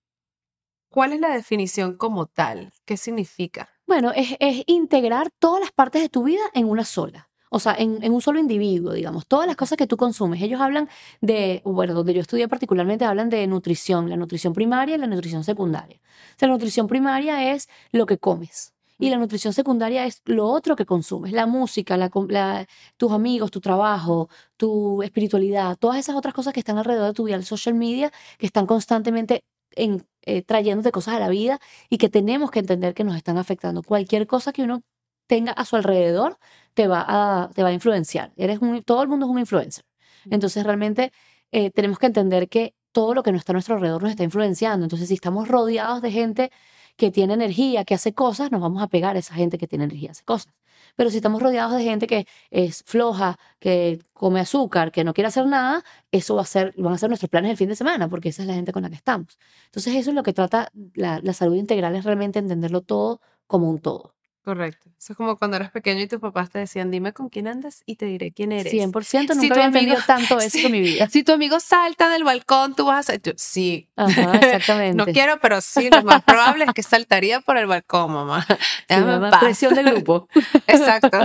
¿cuál 0.89 1.13
es 1.13 1.19
la 1.19 1.29
definición 1.29 1.97
como 1.97 2.25
tal? 2.25 2.71
¿Qué 2.85 2.97
significa? 2.97 3.69
Bueno, 3.85 4.11
es, 4.15 4.35
es 4.39 4.63
integrar 4.67 5.29
todas 5.39 5.61
las 5.61 5.71
partes 5.71 6.01
de 6.01 6.09
tu 6.09 6.23
vida 6.23 6.41
en 6.53 6.67
una 6.67 6.85
sola. 6.85 7.28
O 7.49 7.59
sea, 7.59 7.75
en, 7.77 8.11
un 8.11 8.21
solo 8.21 8.39
individuo, 8.39 8.93
digamos. 8.93 9.25
Todas 9.27 9.47
las 9.47 9.55
cosas 9.55 9.77
que 9.77 9.87
tú 9.87 9.97
consumes. 9.97 10.41
Ellos 10.41 10.61
hablan 10.61 10.87
de, 11.21 11.61
bueno, 11.65 11.93
donde 11.93 12.13
yo 12.13 12.21
estudié 12.21 12.47
particularmente, 12.47 13.05
hablan 13.05 13.29
de 13.29 13.45
nutrición, 13.47 14.09
la 14.09 14.17
nutrición 14.17 14.53
primaria 14.53 14.95
y 14.95 14.97
la 14.99 15.07
nutrición 15.07 15.43
secundaria. 15.43 15.97
O 15.97 16.39
sea, 16.39 16.47
la 16.47 16.53
nutrición 16.53 16.87
primaria 16.87 17.51
es 17.53 17.67
lo 17.91 18.05
que 18.05 18.17
comes. 18.19 18.73
Y 18.99 19.09
la 19.09 19.17
nutrición 19.17 19.53
secundaria 19.53 20.05
es 20.05 20.21
lo 20.25 20.45
otro 20.47 20.75
que 20.75 20.85
consumes, 20.85 21.31
la 21.31 21.45
música, 21.47 21.95
la- 21.97 22.67
tus 22.97 23.11
amigos, 23.11 23.49
tu 23.49 23.61
trabajo, 23.61 24.29
tu 24.57 25.01
espiritualidad, 25.03 25.77
todas 25.77 25.97
esas 25.99 26.15
otras 26.15 26.33
cosas 26.33 26.53
que 26.53 26.59
están 26.59 26.77
alrededor 26.77 27.07
de 27.07 27.13
tu 27.13 27.23
vida, 27.23 27.37
el 27.37 27.45
social 27.45 27.75
media, 27.75 28.11
que 28.37 28.45
están 28.45 28.65
constantemente 28.65 29.45
en, 29.71 30.05
eh, 30.23 30.41
trayéndote 30.43 30.91
cosas 30.91 31.15
a 31.15 31.19
la 31.19 31.29
vida 31.29 31.59
y 31.89 31.97
que 31.97 32.09
tenemos 32.09 32.51
que 32.51 32.59
entender 32.59 32.93
que 32.93 33.05
nos 33.05 33.15
están 33.15 33.37
afectando. 33.37 33.83
Cualquier 33.83 34.27
cosa 34.27 34.51
que 34.51 34.63
uno 34.63 34.81
tenga 35.27 35.51
a 35.53 35.63
su 35.65 35.75
alrededor 35.77 36.37
te 36.79 36.87
va 36.87 37.03
a, 37.05 37.49
te 37.49 37.61
va 37.61 37.69
a 37.69 37.73
influenciar. 37.73 38.31
Eres 38.37 38.59
un, 38.61 38.81
todo 38.83 39.01
el 39.03 39.09
mundo 39.09 39.25
es 39.25 39.31
un 39.33 39.39
influencer. 39.39 39.83
Entonces 40.29 40.63
realmente 40.63 41.11
eh, 41.51 41.71
tenemos 41.71 41.99
que 41.99 42.05
entender 42.05 42.47
que 42.47 42.73
todo 42.93 43.13
lo 43.13 43.21
que 43.21 43.33
no 43.33 43.37
está 43.37 43.51
a 43.51 43.55
nuestro 43.55 43.75
alrededor 43.75 44.01
nos 44.01 44.11
está 44.11 44.23
influenciando. 44.23 44.85
Entonces 44.85 45.09
si 45.09 45.15
estamos 45.15 45.49
rodeados 45.49 46.01
de 46.01 46.09
gente 46.09 46.51
que 46.95 47.11
tiene 47.11 47.33
energía, 47.33 47.83
que 47.83 47.95
hace 47.95 48.13
cosas, 48.13 48.49
nos 48.49 48.61
vamos 48.61 48.81
a 48.81 48.87
pegar 48.87 49.17
a 49.17 49.19
esa 49.19 49.33
gente 49.33 49.57
que 49.57 49.67
tiene 49.67 49.83
energía, 49.83 50.11
hace 50.11 50.23
cosas. 50.23 50.53
Pero 50.95 51.09
si 51.09 51.17
estamos 51.17 51.41
rodeados 51.41 51.75
de 51.75 51.83
gente 51.83 52.07
que 52.07 52.25
es 52.49 52.81
floja, 52.85 53.37
que 53.59 53.99
come 54.13 54.39
azúcar, 54.39 54.93
que 54.93 55.03
no 55.03 55.13
quiere 55.13 55.27
hacer 55.27 55.47
nada, 55.47 55.83
eso 56.13 56.35
va 56.35 56.43
a 56.43 56.45
ser, 56.45 56.73
van 56.77 56.93
a 56.93 56.97
ser 56.97 57.09
nuestros 57.09 57.29
planes 57.29 57.49
del 57.49 57.57
fin 57.57 57.67
de 57.67 57.75
semana, 57.75 58.07
porque 58.07 58.29
esa 58.29 58.43
es 58.43 58.47
la 58.47 58.53
gente 58.53 58.71
con 58.71 58.83
la 58.83 58.89
que 58.89 58.95
estamos. 58.95 59.37
Entonces 59.65 59.95
eso 59.95 60.11
es 60.11 60.15
lo 60.15 60.23
que 60.23 60.31
trata 60.31 60.71
la, 60.93 61.19
la 61.21 61.33
salud 61.33 61.55
integral, 61.55 61.93
es 61.97 62.05
realmente 62.05 62.39
entenderlo 62.39 62.83
todo 62.83 63.19
como 63.47 63.69
un 63.69 63.79
todo. 63.79 64.15
Correcto. 64.43 64.89
Eso 64.97 65.13
es 65.13 65.17
como 65.17 65.37
cuando 65.37 65.57
eras 65.57 65.69
pequeño 65.69 66.01
y 66.01 66.07
tus 66.07 66.19
papás 66.19 66.49
te 66.49 66.59
decían, 66.59 66.89
dime 66.91 67.11
con 67.13 67.29
quién 67.29 67.47
andas 67.47 67.83
y 67.85 67.97
te 67.97 68.05
diré 68.05 68.31
quién 68.31 68.51
eres. 68.53 68.71
100%, 68.73 69.33
Si 69.33 69.41
nunca 69.41 69.55
tu 69.55 69.61
había 69.61 69.65
amigo- 69.81 69.97
tanto 70.07 70.39
eso 70.39 70.57
Sí. 70.57 70.65
en 70.65 70.71
mi 70.71 70.79
vida. 70.79 71.07
Si 71.09 71.23
tu 71.23 71.33
amigo 71.33 71.59
salta 71.59 72.09
del 72.09 72.23
balcón, 72.23 72.73
tú 72.73 72.85
vas 72.85 73.09
a... 73.09 73.19
tú- 73.19 73.33
sí, 73.35 73.89
Ajá, 73.95 74.31
exactamente. 74.41 74.95
no 74.95 75.05
quiero, 75.05 75.39
pero 75.41 75.59
sí, 75.61 75.89
lo 75.91 76.03
más 76.03 76.23
probable 76.23 76.63
es 76.65 76.73
que 76.73 76.83
saltaría 76.83 77.41
por 77.41 77.57
el 77.57 77.67
balcón, 77.67 78.13
mamá. 78.13 78.45
Paz. 78.87 79.39
presión 79.41 79.75
de 79.75 79.83
grupo. 79.83 80.27
Exacto. 80.67 81.19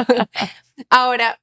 Ahora, 0.90 1.40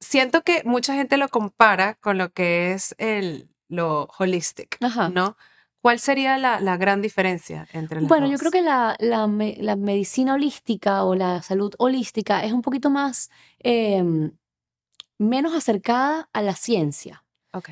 siento 0.00 0.42
que 0.42 0.62
mucha 0.64 0.94
gente 0.94 1.16
lo 1.16 1.28
compara 1.28 1.94
con 2.00 2.18
lo 2.18 2.32
que 2.32 2.72
es 2.72 2.94
el, 2.98 3.50
lo 3.68 4.08
holistic, 4.18 4.78
Ajá. 4.82 5.10
¿no? 5.10 5.36
¿Cuál 5.80 5.98
sería 6.00 6.38
la, 6.38 6.60
la 6.60 6.76
gran 6.76 7.00
diferencia 7.02 7.68
entre 7.72 8.00
las 8.00 8.08
Bueno, 8.08 8.26
yo 8.26 8.36
creo 8.38 8.50
que 8.50 8.62
la, 8.62 8.96
la, 8.98 9.26
me- 9.26 9.56
la 9.60 9.76
medicina 9.76 10.34
holística 10.34 11.04
o 11.04 11.14
la 11.14 11.40
salud 11.42 11.72
holística 11.78 12.44
es 12.44 12.52
un 12.52 12.62
poquito 12.62 12.90
más, 12.90 13.30
em, 13.60 14.32
menos 15.18 15.54
acercada 15.54 16.28
a 16.32 16.42
la 16.42 16.54
ciencia. 16.54 17.24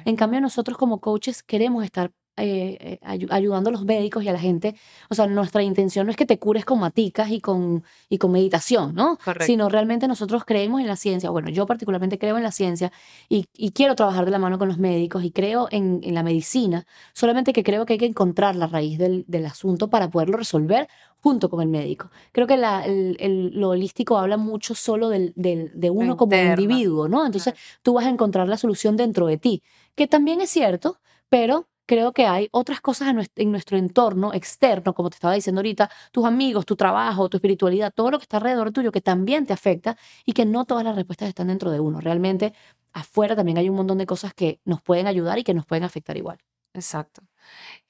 En 0.05 0.17
cambio, 0.17 0.41
nosotros 0.41 0.79
como 0.79 1.01
coaches 1.01 1.43
queremos 1.43 1.85
estar 1.85 2.13
eh, 2.37 2.77
eh, 2.81 2.99
ayu- 3.03 3.29
ayudando 3.31 3.71
a 3.71 3.73
los 3.73 3.85
médicos 3.85 4.23
y 4.25 4.29
a 4.29 4.33
la 4.33 4.39
gente. 4.39 4.75
O 5.09 5.15
sea, 5.15 5.27
nuestra 5.27 5.63
intención 5.63 6.07
no 6.07 6.11
es 6.11 6.17
que 6.17 6.27
te 6.27 6.39
cures 6.39 6.65
con 6.65 6.79
maticas 6.81 7.31
y 7.31 7.41
con, 7.41 7.83
y 8.09 8.19
con 8.19 8.33
meditación, 8.33 8.95
¿no? 8.95 9.17
Correcto. 9.25 9.47
Sino 9.47 9.69
realmente 9.69 10.07
nosotros 10.09 10.45
creemos 10.45 10.81
en 10.81 10.87
la 10.87 10.97
ciencia. 10.97 11.31
Bueno, 11.31 11.49
yo 11.51 11.67
particularmente 11.67 12.19
creo 12.19 12.37
en 12.37 12.43
la 12.43 12.53
ciencia 12.53 12.93
y, 13.29 13.47
y 13.57 13.71
quiero 13.71 13.95
trabajar 13.95 14.25
de 14.25 14.31
la 14.31 14.39
mano 14.39 14.59
con 14.59 14.69
los 14.69 14.79
médicos 14.79 15.25
y 15.25 15.31
creo 15.31 15.69
en, 15.71 16.01
en 16.03 16.15
la 16.15 16.23
medicina, 16.23 16.87
solamente 17.13 17.53
que 17.53 17.63
creo 17.63 17.87
que 17.87 17.95
hay 17.95 17.99
que 17.99 18.07
encontrar 18.07 18.57
la 18.57 18.67
raíz 18.67 18.99
del, 18.99 19.25
del 19.29 19.47
asunto 19.47 19.89
para 19.89 20.11
poderlo 20.11 20.37
resolver 20.37 20.89
junto 21.23 21.49
con 21.51 21.61
el 21.63 21.69
médico. 21.69 22.11
Creo 22.33 22.47
que 22.47 22.57
la- 22.57 22.85
el- 22.87 23.17
el- 23.19 23.51
lo 23.59 23.71
holístico 23.71 24.19
habla 24.19 24.37
mucho 24.37 24.75
solo 24.75 25.09
del, 25.09 25.33
del- 25.35 25.73
de 25.75 25.91
uno 25.91 26.17
como 26.17 26.33
individuo, 26.61 27.09
¿no? 27.09 27.25
Entonces 27.27 27.55
tú 27.83 27.95
vas 27.95 28.05
a 28.07 28.11
encontrar 28.11 28.47
la 28.49 28.57
solución 28.59 28.97
dentro 28.97 29.27
de 29.27 29.39
ti, 29.39 29.63
que 29.97 30.07
también 30.07 30.41
es 30.41 30.51
cierto, 30.51 31.01
pero 31.29 31.67
creo 31.87 32.13
que 32.13 32.27
hay 32.27 32.49
otras 32.53 32.81
cosas 32.81 33.09
en 33.09 33.17
nues- 33.19 33.31
en 33.37 33.51
nuestro 33.53 33.77
entorno 33.79 34.33
externo, 34.35 34.95
como 34.95 35.11
te 35.11 35.17
estaba 35.17 35.35
diciendo 35.35 35.61
ahorita, 35.61 35.91
tus 36.13 36.25
amigos, 36.27 36.67
tu 36.67 36.77
trabajo, 36.77 37.29
tu 37.29 37.37
espiritualidad, 37.39 37.93
todo 37.95 38.11
lo 38.11 38.19
que 38.19 38.25
está 38.25 38.39
alrededor 38.39 38.73
tuyo 38.73 38.93
que 38.93 39.01
también 39.01 39.47
te 39.47 39.53
afecta 39.53 39.97
y 40.25 40.33
que 40.33 40.45
no 40.45 40.65
todas 40.65 40.85
las 40.85 40.97
respuestas 40.97 41.29
están 41.29 41.49
dentro 41.49 41.71
de 41.71 41.81
uno. 41.81 42.01
Realmente 42.01 42.53
afuera 42.93 43.37
también 43.37 43.59
hay 43.59 43.69
un 43.69 43.77
montón 43.77 43.99
de 43.99 44.07
cosas 44.07 44.35
que 44.35 44.61
nos 44.65 44.83
pueden 44.83 45.07
ayudar 45.07 45.39
y 45.39 45.45
que 45.45 45.55
nos 45.55 45.67
pueden 45.67 45.85
afectar 45.85 46.17
igual. 46.17 46.39
Exacto. 46.75 47.23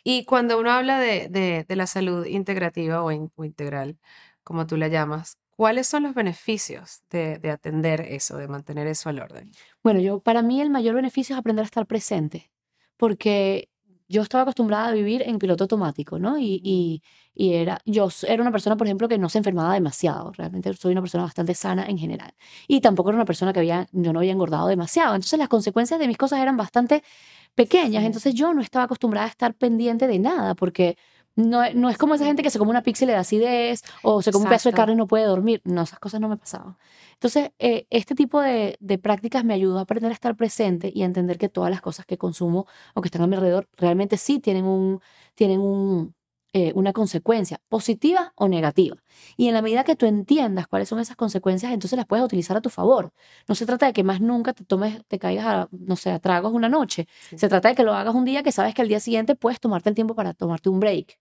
Y 0.04 0.24
cuando 0.24 0.58
uno 0.58 0.70
habla 0.70 0.98
de, 1.00 1.28
de- 1.28 1.64
de 1.68 1.76
la 1.76 1.86
salud 1.86 2.26
integrativa 2.26 3.02
o, 3.02 3.10
in- 3.12 3.32
o 3.36 3.44
integral, 3.44 3.98
como 4.44 4.66
tú 4.66 4.76
la 4.76 4.88
llamas, 4.88 5.38
¿cuáles 5.50 5.86
son 5.86 6.04
los 6.04 6.14
beneficios 6.14 7.02
de, 7.10 7.38
de 7.38 7.50
atender 7.50 8.00
eso, 8.02 8.36
de 8.36 8.48
mantener 8.48 8.86
eso 8.86 9.08
al 9.08 9.20
orden? 9.20 9.50
Bueno, 9.82 10.00
yo, 10.00 10.20
para 10.20 10.42
mí 10.42 10.60
el 10.60 10.70
mayor 10.70 10.94
beneficio 10.94 11.34
es 11.34 11.38
aprender 11.40 11.64
a 11.64 11.66
estar 11.66 11.86
presente, 11.86 12.52
porque 12.96 13.68
yo 14.08 14.22
estaba 14.22 14.42
acostumbrada 14.42 14.88
a 14.88 14.92
vivir 14.92 15.22
en 15.26 15.38
piloto 15.38 15.64
automático, 15.64 16.18
¿no? 16.18 16.38
Y, 16.38 16.60
y, 16.64 17.02
y 17.34 17.54
era, 17.54 17.78
yo 17.84 18.08
era 18.26 18.42
una 18.42 18.52
persona, 18.52 18.76
por 18.76 18.86
ejemplo, 18.86 19.08
que 19.08 19.18
no 19.18 19.28
se 19.28 19.38
enfermaba 19.38 19.74
demasiado, 19.74 20.32
realmente 20.32 20.72
soy 20.74 20.92
una 20.92 21.02
persona 21.02 21.24
bastante 21.24 21.54
sana 21.54 21.86
en 21.86 21.98
general. 21.98 22.32
Y 22.68 22.80
tampoco 22.80 23.10
era 23.10 23.16
una 23.16 23.24
persona 23.24 23.52
que 23.52 23.60
había, 23.60 23.88
yo 23.92 24.12
no 24.12 24.20
había 24.20 24.32
engordado 24.32 24.68
demasiado. 24.68 25.14
Entonces 25.14 25.38
las 25.38 25.48
consecuencias 25.48 25.98
de 26.00 26.08
mis 26.08 26.16
cosas 26.16 26.40
eran 26.40 26.56
bastante 26.56 27.02
pequeñas, 27.54 28.04
entonces 28.04 28.34
yo 28.34 28.52
no 28.54 28.60
estaba 28.62 28.84
acostumbrada 28.84 29.26
a 29.26 29.30
estar 29.30 29.54
pendiente 29.54 30.06
de 30.06 30.18
nada, 30.18 30.54
porque 30.54 30.96
no, 31.36 31.62
no 31.74 31.90
es 31.90 31.98
como 31.98 32.14
esa 32.14 32.24
gente 32.24 32.42
que 32.42 32.50
se 32.50 32.58
come 32.58 32.70
una 32.70 32.82
pizza 32.82 33.04
y 33.04 33.08
le 33.08 33.12
da 33.12 33.20
acidez, 33.20 33.82
o 34.02 34.22
se 34.22 34.32
come 34.32 34.44
un 34.44 34.48
pedazo 34.48 34.70
de 34.70 34.74
carne 34.74 34.94
y 34.94 34.96
no 34.96 35.06
puede 35.06 35.24
dormir. 35.24 35.60
No, 35.64 35.82
esas 35.82 35.98
cosas 35.98 36.20
no 36.20 36.28
me 36.28 36.36
pasaban. 36.36 36.76
Entonces, 37.12 37.50
eh, 37.58 37.86
este 37.90 38.14
tipo 38.14 38.40
de, 38.40 38.76
de 38.80 38.98
prácticas 38.98 39.44
me 39.44 39.54
ayudó 39.54 39.78
a 39.78 39.82
aprender 39.82 40.10
a 40.10 40.14
estar 40.14 40.34
presente 40.36 40.90
y 40.94 41.02
a 41.02 41.06
entender 41.06 41.38
que 41.38 41.48
todas 41.48 41.70
las 41.70 41.80
cosas 41.80 42.06
que 42.06 42.18
consumo 42.18 42.66
o 42.94 43.00
que 43.02 43.08
están 43.08 43.22
a 43.22 43.26
mi 43.26 43.36
alrededor 43.36 43.68
realmente 43.76 44.16
sí 44.16 44.40
tienen, 44.40 44.64
un, 44.64 45.00
tienen 45.34 45.60
un, 45.60 46.14
eh, 46.58 46.72
una 46.74 46.94
consecuencia, 46.94 47.60
positiva 47.68 48.32
o 48.34 48.48
negativa. 48.48 48.96
Y 49.36 49.48
en 49.48 49.52
la 49.52 49.60
medida 49.60 49.84
que 49.84 49.94
tú 49.94 50.06
entiendas 50.06 50.66
cuáles 50.66 50.88
son 50.88 51.00
esas 51.00 51.16
consecuencias, 51.16 51.70
entonces 51.70 51.98
las 51.98 52.06
puedes 52.06 52.24
utilizar 52.24 52.56
a 52.56 52.62
tu 52.62 52.70
favor. 52.70 53.12
No 53.46 53.54
se 53.54 53.66
trata 53.66 53.84
de 53.84 53.92
que 53.92 54.02
más 54.04 54.22
nunca 54.22 54.54
te 54.54 54.64
tomes, 54.64 55.02
te 55.06 55.18
caigas 55.18 55.44
a, 55.44 55.68
no 55.70 55.96
sé, 55.96 56.10
a 56.12 56.18
tragos 56.18 56.54
una 56.54 56.70
noche. 56.70 57.08
Sí. 57.28 57.36
Se 57.36 57.48
trata 57.50 57.68
de 57.68 57.74
que 57.74 57.82
lo 57.82 57.92
hagas 57.92 58.14
un 58.14 58.24
día 58.24 58.42
que 58.42 58.52
sabes 58.52 58.74
que 58.74 58.80
al 58.80 58.88
día 58.88 59.00
siguiente 59.00 59.34
puedes 59.36 59.60
tomarte 59.60 59.90
el 59.90 59.94
tiempo 59.94 60.14
para 60.14 60.32
tomarte 60.32 60.70
un 60.70 60.80
break. 60.80 61.18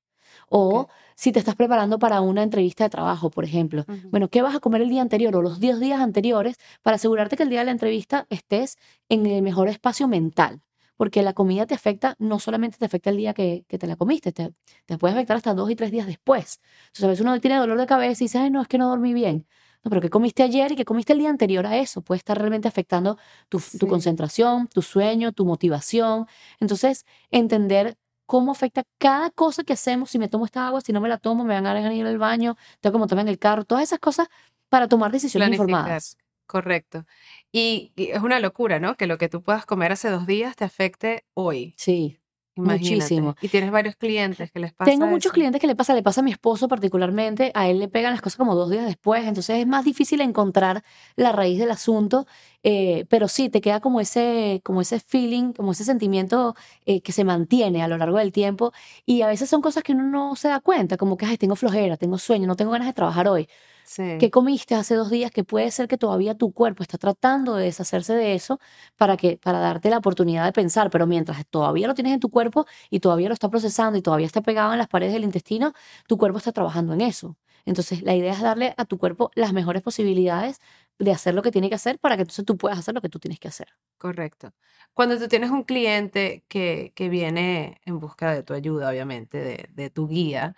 O 0.50 0.88
si 1.16 1.32
te 1.32 1.40
estás 1.40 1.56
preparando 1.56 1.98
para 2.00 2.22
una 2.22 2.44
entrevista 2.44 2.84
de 2.84 2.90
trabajo, 2.90 3.30
por 3.30 3.46
ejemplo. 3.46 3.86
Bueno, 4.12 4.30
¿qué 4.30 4.42
vas 4.42 4.56
a 4.56 4.60
comer 4.60 4.82
el 4.82 4.90
día 4.90 5.02
anterior 5.02 5.36
o 5.36 5.42
los 5.42 5.60
10 5.60 5.80
días 5.80 6.02
anteriores 6.02 6.58
para 6.82 6.96
asegurarte 6.96 7.38
que 7.38 7.44
el 7.44 7.50
día 7.50 7.60
de 7.60 7.66
la 7.66 7.72
entrevista 7.72 8.25
estés 8.30 8.78
en 9.10 9.25
el 9.25 9.42
mejor 9.42 9.68
espacio 9.68 10.08
mental? 10.08 10.62
Porque 10.98 11.24
la 11.24 11.34
comida 11.34 11.66
te 11.66 11.74
afecta, 11.74 12.16
no 12.20 12.40
solamente 12.40 12.78
te 12.78 12.86
afecta 12.86 13.10
el 13.10 13.18
día 13.18 13.34
que, 13.34 13.66
que 13.68 13.78
te 13.78 13.86
la 13.86 13.98
comiste, 13.98 14.32
te, 14.32 14.54
te 14.86 14.98
puede 14.98 15.14
afectar 15.14 15.36
hasta 15.36 15.54
dos 15.54 15.70
y 15.70 15.75
tres 15.75 15.92
días 15.92 16.08
después. 16.08 16.62
Entonces, 16.88 17.04
a 17.04 17.08
veces 17.08 17.22
uno 17.25 17.40
tiene 17.42 17.58
dolor 17.58 17.78
de 17.78 17.86
cabeza 17.86 18.24
y 18.24 18.28
dice, 18.28 18.38
ay, 18.38 18.50
no, 18.50 18.62
es 18.62 18.68
que 18.68 18.78
no 18.78 18.88
dormí 18.88 19.14
bien. 19.14 19.46
No, 19.84 19.90
pero 19.90 20.02
¿qué 20.02 20.10
comiste 20.10 20.42
ayer 20.42 20.72
y 20.72 20.75
qué 20.75 20.86
comiste 20.86 21.14
el 21.14 21.20
día 21.20 21.30
anterior 21.30 21.66
a 21.68 21.78
eso? 21.78 22.02
Puede 22.02 22.18
estar 22.18 22.38
realmente 22.38 22.68
afectando 22.68 23.18
tu, 23.50 23.62
tu 23.80 23.88
concentración, 23.88 24.68
tu 24.68 24.82
sueño, 24.82 25.32
tu 25.32 25.46
motivación. 25.46 26.28
Entonces, 26.60 27.06
entender 27.30 27.98
cómo 28.25 28.51
afecta 28.51 28.84
cada 28.98 29.29
cosa 29.29 29.63
que 29.63 29.74
hacemos, 29.74 30.10
si 30.10 30.20
me 30.20 30.27
tomo 30.27 30.46
esta 30.46 30.67
agua, 30.67 30.82
si 30.82 30.94
no 30.94 31.01
me 31.01 31.10
la 31.10 31.17
tomo, 31.17 31.44
me 31.44 31.53
van 31.60 31.65
a 31.67 31.94
ir 31.94 32.05
al 32.05 32.17
baño, 32.17 32.58
tengo 32.82 32.94
que 32.94 33.00
montarme 33.00 33.22
en 33.22 33.27
el 33.27 33.39
carro, 33.39 33.65
todas 33.65 33.84
esas 33.84 34.00
cosas 34.00 34.27
para 34.70 34.88
tomar 34.88 35.12
decisiones 35.12 35.50
Planificar. 35.50 35.70
informadas. 35.70 36.17
Correcto. 36.48 37.05
Y, 37.51 37.91
y 37.96 38.12
es 38.12 38.22
una 38.22 38.39
locura, 38.39 38.79
¿no? 38.79 38.96
Que 38.96 39.08
lo 39.08 39.17
que 39.17 39.29
tú 39.29 39.41
puedas 39.41 39.65
comer 39.65 39.91
hace 39.91 40.10
dos 40.10 40.27
días 40.27 40.55
te 40.55 40.63
afecte 40.63 41.25
hoy. 41.34 41.74
Sí, 41.77 42.20
Imagínate. 42.56 42.96
muchísimo. 42.96 43.36
Y 43.42 43.50
tienes 43.50 43.72
varios 43.72 43.96
clientes 43.96 44.52
que 44.52 44.60
les 44.60 44.74
pasa 44.74 44.90
Tengo 44.90 45.08
muchos 45.08 45.32
clientes 45.32 45.60
que 45.60 45.68
le 45.68 45.76
pasa, 45.76 45.94
le 45.94 46.04
pasa 46.04 46.22
a 46.22 46.24
mi 46.24 46.32
esposo 46.32 46.68
particularmente, 46.68 47.52
a 47.54 47.68
él 47.68 47.80
le 47.80 47.88
pegan 47.88 48.12
las 48.12 48.22
cosas 48.22 48.38
como 48.38 48.56
dos 48.56 48.70
días 48.70 48.86
después, 48.86 49.26
entonces 49.26 49.60
es 49.60 49.68
más 49.68 49.84
difícil 49.84 50.22
encontrar 50.22 50.84
la 51.16 51.32
raíz 51.32 51.60
del 51.60 51.72
asunto, 51.72 52.28
eh, 52.64 53.06
pero 53.10 53.28
sí, 53.28 53.50
te 53.50 53.62
queda 53.62 53.80
como 53.80 54.00
ese, 54.00 54.62
como 54.64 54.82
ese 54.82 55.00
feeling, 55.00 55.54
como 55.54 55.74
ese 55.74 55.84
sentimiento 55.84 56.56
eh, 56.86 57.02
que 57.02 57.12
se 57.12 57.24
mantiene 57.24 57.84
a 57.84 57.88
lo 57.88 57.98
largo 57.98 58.18
del 58.18 58.32
tiempo 58.32 58.72
y 59.06 59.22
a 59.22 59.28
veces 59.28 59.50
son 59.50 59.62
cosas 59.62 59.84
que 59.84 59.92
uno 59.92 60.04
no 60.04 60.36
se 60.36 60.48
da 60.48 60.60
cuenta, 60.62 60.98
como 60.98 61.18
que, 61.18 61.26
ay, 61.26 61.38
tengo 61.38 61.56
flojera, 61.56 61.98
tengo 61.98 62.18
sueño, 62.18 62.48
no 62.48 62.56
tengo 62.56 62.72
ganas 62.72 62.88
de 62.88 62.94
trabajar 62.94 63.28
hoy. 63.28 63.48
Sí. 63.86 64.04
¿Qué 64.18 64.32
comiste 64.32 64.75
hace 64.75 64.96
dos 64.96 65.10
días 65.10 65.30
que 65.32 65.44
puede 65.44 65.72
ser 65.72 65.88
que 65.89 65.98
todavía 65.98 66.36
tu 66.36 66.54
cuerpo 66.54 66.84
está 66.84 66.98
tratando 66.98 67.56
de 67.56 67.65
deshacerse 67.65 68.13
de 68.13 68.34
eso 68.34 68.60
para 68.96 69.18
que 69.18 69.38
para 69.38 69.60
darte 69.60 69.89
la 69.89 69.98
oportunidad 69.98 70.46
de 70.46 70.54
pensar, 70.54 70.89
pero 70.89 71.06
mientras 71.06 71.46
todavía 71.48 71.88
lo 71.88 71.94
tienes 71.96 72.13
en 72.13 72.20
tu 72.22 72.30
cuerpo 72.30 72.65
y 72.89 73.01
todavía 73.01 73.27
lo 73.27 73.34
está 73.34 73.50
procesando 73.50 73.98
y 73.98 74.01
todavía 74.01 74.25
está 74.27 74.42
pegado 74.42 74.72
en 74.74 74.80
las 74.80 74.88
paredes 74.88 75.13
del 75.13 75.24
intestino, 75.25 75.74
tu 76.08 76.18
cuerpo 76.18 76.38
está 76.38 76.51
trabajando 76.54 76.94
en 76.94 77.01
eso. 77.01 77.38
Entonces, 77.65 78.04
la 78.04 78.15
idea 78.15 78.34
es 78.34 78.42
darle 78.42 78.74
a 78.77 78.86
tu 78.86 78.98
cuerpo 78.98 79.32
las 79.36 79.51
mejores 79.54 79.82
posibilidades 79.82 80.60
de 81.00 81.12
hacer 81.12 81.34
lo 81.36 81.42
que 81.42 81.51
tiene 81.51 81.70
que 81.70 81.75
hacer 81.75 82.00
para 82.00 82.15
que 82.15 82.22
entonces 82.24 82.46
tú 82.46 82.58
puedas 82.58 82.80
hacer 82.80 82.94
lo 82.96 83.01
que 83.01 83.10
tú 83.10 83.20
tienes 83.20 83.39
que 83.39 83.48
hacer. 83.50 83.68
Correcto. 83.98 84.54
Cuando 84.94 85.18
tú 85.18 85.27
tienes 85.27 85.50
un 85.51 85.63
cliente 85.63 86.46
que, 86.48 86.94
que 86.96 87.10
viene 87.10 87.82
en 87.86 88.00
busca 88.00 88.34
de 88.34 88.44
tu 88.44 88.54
ayuda, 88.54 88.89
obviamente, 88.89 89.38
de, 89.39 89.70
de 89.72 89.89
tu 89.89 90.08
guía, 90.08 90.56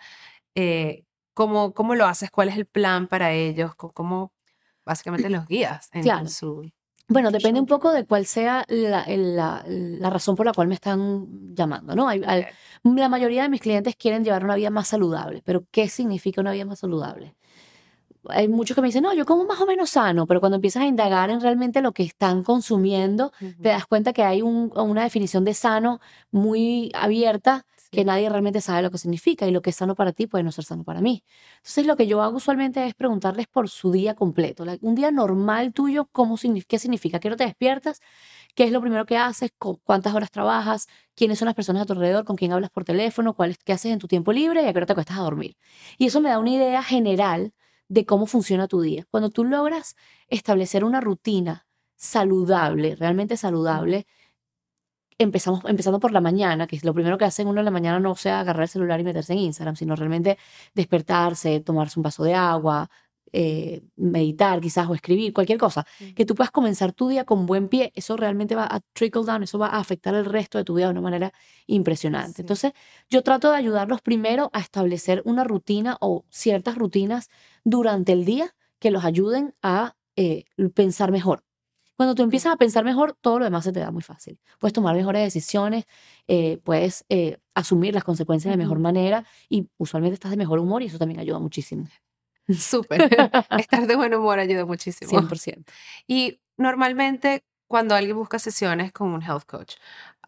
eh, 0.56 1.06
¿cómo, 1.38 1.72
cómo 1.74 1.94
lo 1.94 2.06
haces? 2.08 2.32
¿Cuál 2.32 2.50
es 2.50 2.58
el 2.58 2.66
plan 2.66 3.06
para 3.08 3.32
ellos? 3.32 3.76
¿Cómo 3.76 4.32
básicamente 4.84 5.30
los 5.30 5.46
guías 5.48 5.90
en, 5.94 6.02
Claro. 6.02 6.28
su... 6.28 6.68
Bueno, 7.10 7.30
depende 7.32 7.60
un 7.60 7.68
poco 7.68 7.92
de 7.92 8.06
cuál 8.06 8.26
sea 8.26 8.66
la, 8.68 9.06
la- 9.08 9.64
la 9.68 10.10
razón 10.10 10.36
por 10.36 10.46
la 10.48 10.52
cual 10.54 10.68
me 10.68 10.74
están 10.74 11.54
llamando, 11.56 11.96
¿no? 11.96 12.08
Hay- 12.10 12.22
la 12.84 13.08
mayoría 13.10 13.44
de 13.44 13.50
mis 13.50 13.62
clientes 13.62 13.96
quieren 13.96 14.24
llevar 14.24 14.44
una 14.44 14.56
vida 14.56 14.72
más 14.72 14.88
saludable, 14.88 15.42
pero 15.46 15.64
¿qué 15.72 15.88
significa 15.90 16.42
una 16.42 16.52
vida 16.52 16.66
más 16.66 16.80
saludable? 16.80 17.36
Hay 18.30 18.48
muchos 18.50 18.76
que 18.76 18.82
me 18.82 18.88
dicen, 18.90 19.04
no, 19.04 19.14
yo 19.14 19.26
como 19.26 19.46
más 19.46 19.62
o 19.62 19.66
menos 19.66 19.92
sano, 19.92 20.26
pero 20.28 20.42
cuando 20.42 20.56
empiezas 20.56 20.84
a 20.84 20.86
indagar 20.88 21.30
en 21.30 21.40
realmente 21.40 21.82
lo 21.82 21.94
que 21.94 22.04
están 22.04 22.44
consumiendo, 22.44 23.32
te 23.62 23.70
das 23.70 23.86
cuenta 23.86 24.12
que 24.12 24.24
hay 24.24 24.42
un- 24.42 24.72
una 24.76 25.04
definición 25.04 25.46
de 25.46 25.54
sano 25.54 26.02
muy 26.32 26.92
abierta 26.94 27.66
que 27.92 28.04
nadie 28.06 28.30
realmente 28.30 28.62
sabe 28.62 28.82
lo 28.82 28.92
que 28.92 28.98
significa 28.98 29.48
y 29.48 29.52
lo 29.52 29.62
que 29.62 29.70
es 29.72 29.76
sano 29.78 29.96
para 29.96 30.12
ti 30.14 30.28
puede 30.28 30.44
no 30.44 30.52
ser 30.52 30.66
sano 30.66 30.84
para 30.84 31.02
mí. 31.02 31.24
Entonces 31.58 31.86
lo 31.88 31.96
que 31.96 32.08
yo 32.08 32.22
hago 32.22 32.38
usualmente 32.38 32.86
es 32.86 32.94
preguntarles 32.96 33.48
por 33.48 33.70
su 33.70 33.92
día 33.92 34.16
completo. 34.16 34.66
Un 34.82 34.96
día 34.96 35.12
normal 35.12 35.74
tuyo, 35.74 36.10
¿cómo, 36.12 36.38
¿qué 36.68 36.80
significa? 36.80 37.20
¿Qué 37.20 37.28
hora 37.30 37.38
te 37.38 37.46
despiertas? 37.46 38.02
¿Qué 38.56 38.64
es 38.66 38.72
lo 38.72 38.82
primero 38.82 39.06
que 39.06 39.18
haces? 39.18 39.52
¿Cu- 39.58 39.80
¿Cuántas 39.84 40.14
horas 40.16 40.32
trabajas? 40.32 40.88
¿Quiénes 41.16 41.40
son 41.40 41.46
las 41.48 41.56
personas 41.56 41.84
a 41.84 41.86
tu 41.86 41.94
alrededor? 41.94 42.26
¿Con 42.26 42.36
quién 42.36 42.52
hablas 42.54 42.70
por 42.72 42.84
teléfono? 42.84 43.34
¿Cuál 43.36 43.52
es- 43.52 43.58
¿Qué 43.64 43.74
haces 43.74 43.92
en 43.92 44.00
tu 44.00 44.08
tiempo 44.08 44.32
libre? 44.34 44.64
¿Y 44.64 44.66
a 44.68 44.74
qué 44.74 44.80
hora 44.80 44.86
te 44.86 44.94
acuestas 44.94 45.18
a 45.18 45.22
dormir? 45.22 45.58
Y 45.98 46.08
eso 46.08 46.22
me 46.22 46.30
da 46.30 46.40
una 46.40 46.52
idea 46.52 46.84
general 46.84 47.54
de 47.90 48.06
cómo 48.06 48.26
funciona 48.26 48.68
tu 48.68 48.82
día. 48.82 49.06
Cuando 49.12 49.30
tú 49.30 49.46
logras 49.46 49.96
establecer 50.28 50.84
una 50.84 51.02
rutina 51.02 51.68
saludable, 51.96 52.96
realmente 52.96 53.38
saludable, 53.38 54.06
empezamos, 55.18 55.62
empezando 55.66 56.00
por 56.00 56.12
la 56.12 56.22
mañana, 56.22 56.68
que 56.68 56.76
es 56.76 56.84
lo 56.84 56.94
primero 56.94 57.18
que 57.18 57.26
hacen 57.26 57.48
uno 57.48 57.62
en 57.62 57.66
la 57.66 57.72
mañana 57.72 58.00
no 58.00 58.16
sea 58.16 58.40
agarrar 58.40 58.64
el 58.64 58.70
celular 58.70 59.00
y 59.00 59.04
meterse 59.04 59.34
en 59.34 59.40
Instagram, 59.40 59.76
sino 59.76 59.96
realmente 59.96 60.38
despertarse, 60.74 61.60
tomarse 61.62 62.00
un 62.00 62.04
vaso 62.04 62.24
de 62.24 62.34
agua, 62.34 62.90
eh, 63.34 63.84
meditar 63.98 64.62
quizás 64.62 64.88
o 64.90 64.96
escribir, 64.96 65.34
cualquier 65.34 65.58
cosa. 65.58 65.86
Que 66.16 66.26
tú 66.26 66.36
puedas 66.36 66.52
comenzar 66.52 66.94
tu 66.94 67.10
día 67.10 67.26
con 67.26 67.46
buen 67.46 67.68
pie, 67.68 67.92
eso 67.96 68.16
realmente 68.16 68.56
va 68.56 68.66
a 68.66 68.80
trickle 68.94 69.26
down, 69.26 69.44
eso 69.44 69.60
va 69.60 69.68
a 69.68 69.80
afectar 69.80 70.16
el 70.16 70.26
resto 70.26 70.58
de 70.58 70.64
tu 70.64 70.76
vida 70.76 70.86
de 70.88 70.92
una 70.92 71.02
manera 71.02 71.34
impresionante. 71.66 72.38
Sí. 72.38 72.42
Entonces, 72.42 72.74
yo 73.10 73.24
trato 73.24 73.52
de 73.52 73.58
ayudarlos 73.58 74.02
primero 74.02 74.50
a 74.54 74.60
establecer 74.60 75.22
una 75.26 75.44
rutina 75.44 75.98
o 76.00 76.26
ciertas 76.30 76.78
rutinas 76.78 77.30
durante 77.64 78.14
el 78.14 78.26
día 78.26 78.56
que 78.80 78.92
los 78.92 79.04
ayuden 79.04 79.56
a 79.62 79.96
eh, 80.16 80.46
pensar 80.74 81.12
mejor. 81.12 81.44
Cuando 81.98 82.14
tú 82.14 82.22
empiezas 82.22 82.54
a 82.54 82.58
pensar 82.58 82.86
mejor, 82.86 83.18
todo 83.20 83.40
lo 83.40 83.46
demás 83.46 83.64
se 83.64 83.72
te 83.74 83.80
da 83.80 83.90
muy 83.90 84.04
fácil. 84.04 84.40
Puedes 84.60 84.74
tomar 84.74 84.96
mejores 84.96 85.24
decisiones, 85.24 85.86
eh, 86.28 86.60
puedes 86.64 87.06
eh, 87.10 87.40
asumir 87.56 87.96
las 87.96 88.04
consecuencias 88.04 88.52
de 88.52 88.58
mejor 88.58 88.78
manera 88.78 89.26
y 89.50 89.68
usualmente 89.78 90.14
estás 90.14 90.30
de 90.30 90.38
mejor 90.38 90.60
humor 90.60 90.84
y 90.84 90.86
eso 90.86 91.00
también 91.00 91.20
ayuda 91.20 91.40
muchísimo. 91.40 91.88
Súper. 92.48 93.10
Estar 93.58 93.88
de 93.88 93.96
buen 93.96 94.14
humor 94.14 94.38
ayuda 94.38 94.66
muchísimo. 94.66 95.10
100%. 95.10 95.66
Y 96.06 96.40
normalmente 96.56 97.44
cuando 97.68 97.96
alguien 97.96 98.16
busca 98.16 98.38
sesiones 98.38 98.92
con 98.92 99.10
un 99.10 99.22
health 99.24 99.46
coach, 99.46 99.74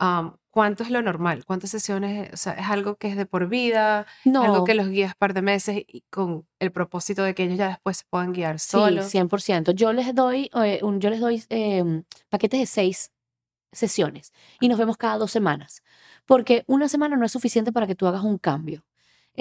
um, 0.02 0.34
¿cuánto 0.52 0.84
es 0.84 0.90
lo 0.92 1.02
normal? 1.02 1.46
¿Cuántas 1.46 1.70
sesiones? 1.72 2.32
O 2.34 2.38
sea, 2.38 2.54
¿es 2.54 2.68
algo 2.70 2.96
que 2.98 3.08
es 3.10 3.16
de 3.18 3.26
por 3.26 3.48
vida? 3.50 4.06
¿Algo 4.34 4.60
No, 4.60 4.64
que 4.66 4.74
los 4.74 4.90
guías 4.90 5.16
par 5.16 5.34
de 5.34 5.42
meses 5.42 5.84
y 5.88 6.02
con 6.10 6.48
el 6.60 6.72
propósito 6.72 7.24
de 7.24 7.34
que 7.36 7.44
ellos 7.44 7.58
ya 7.58 7.70
después 7.70 7.98
se 7.98 8.06
puedan 8.10 8.34
guiar 8.34 8.60
sí, 8.60 8.72
solos? 8.72 9.06
100%. 9.06 9.72
Yo 9.72 9.94
les 9.94 10.14
doy, 10.16 10.50
eh, 10.56 10.80
un- 10.84 11.00
yo 11.00 11.10
les 11.10 11.20
doy 11.20 11.44
em, 11.50 12.04
paquetes 12.30 12.60
de 12.60 12.66
seis 12.66 13.12
sesiones 13.72 14.34
y 14.60 14.68
nos 14.70 14.80
vemos 14.80 14.98
cada 14.98 15.18
dos 15.18 15.32
semanas, 15.32 15.84
porque 16.26 16.64
una 16.68 16.90
semana 16.90 17.16
no 17.18 17.26
es 17.26 17.32
suficiente 17.32 17.72
para 17.72 17.88
que 17.88 17.96
tú 17.96 18.08
hagas 18.08 18.24
un 18.24 18.38
cambio. 18.40 18.84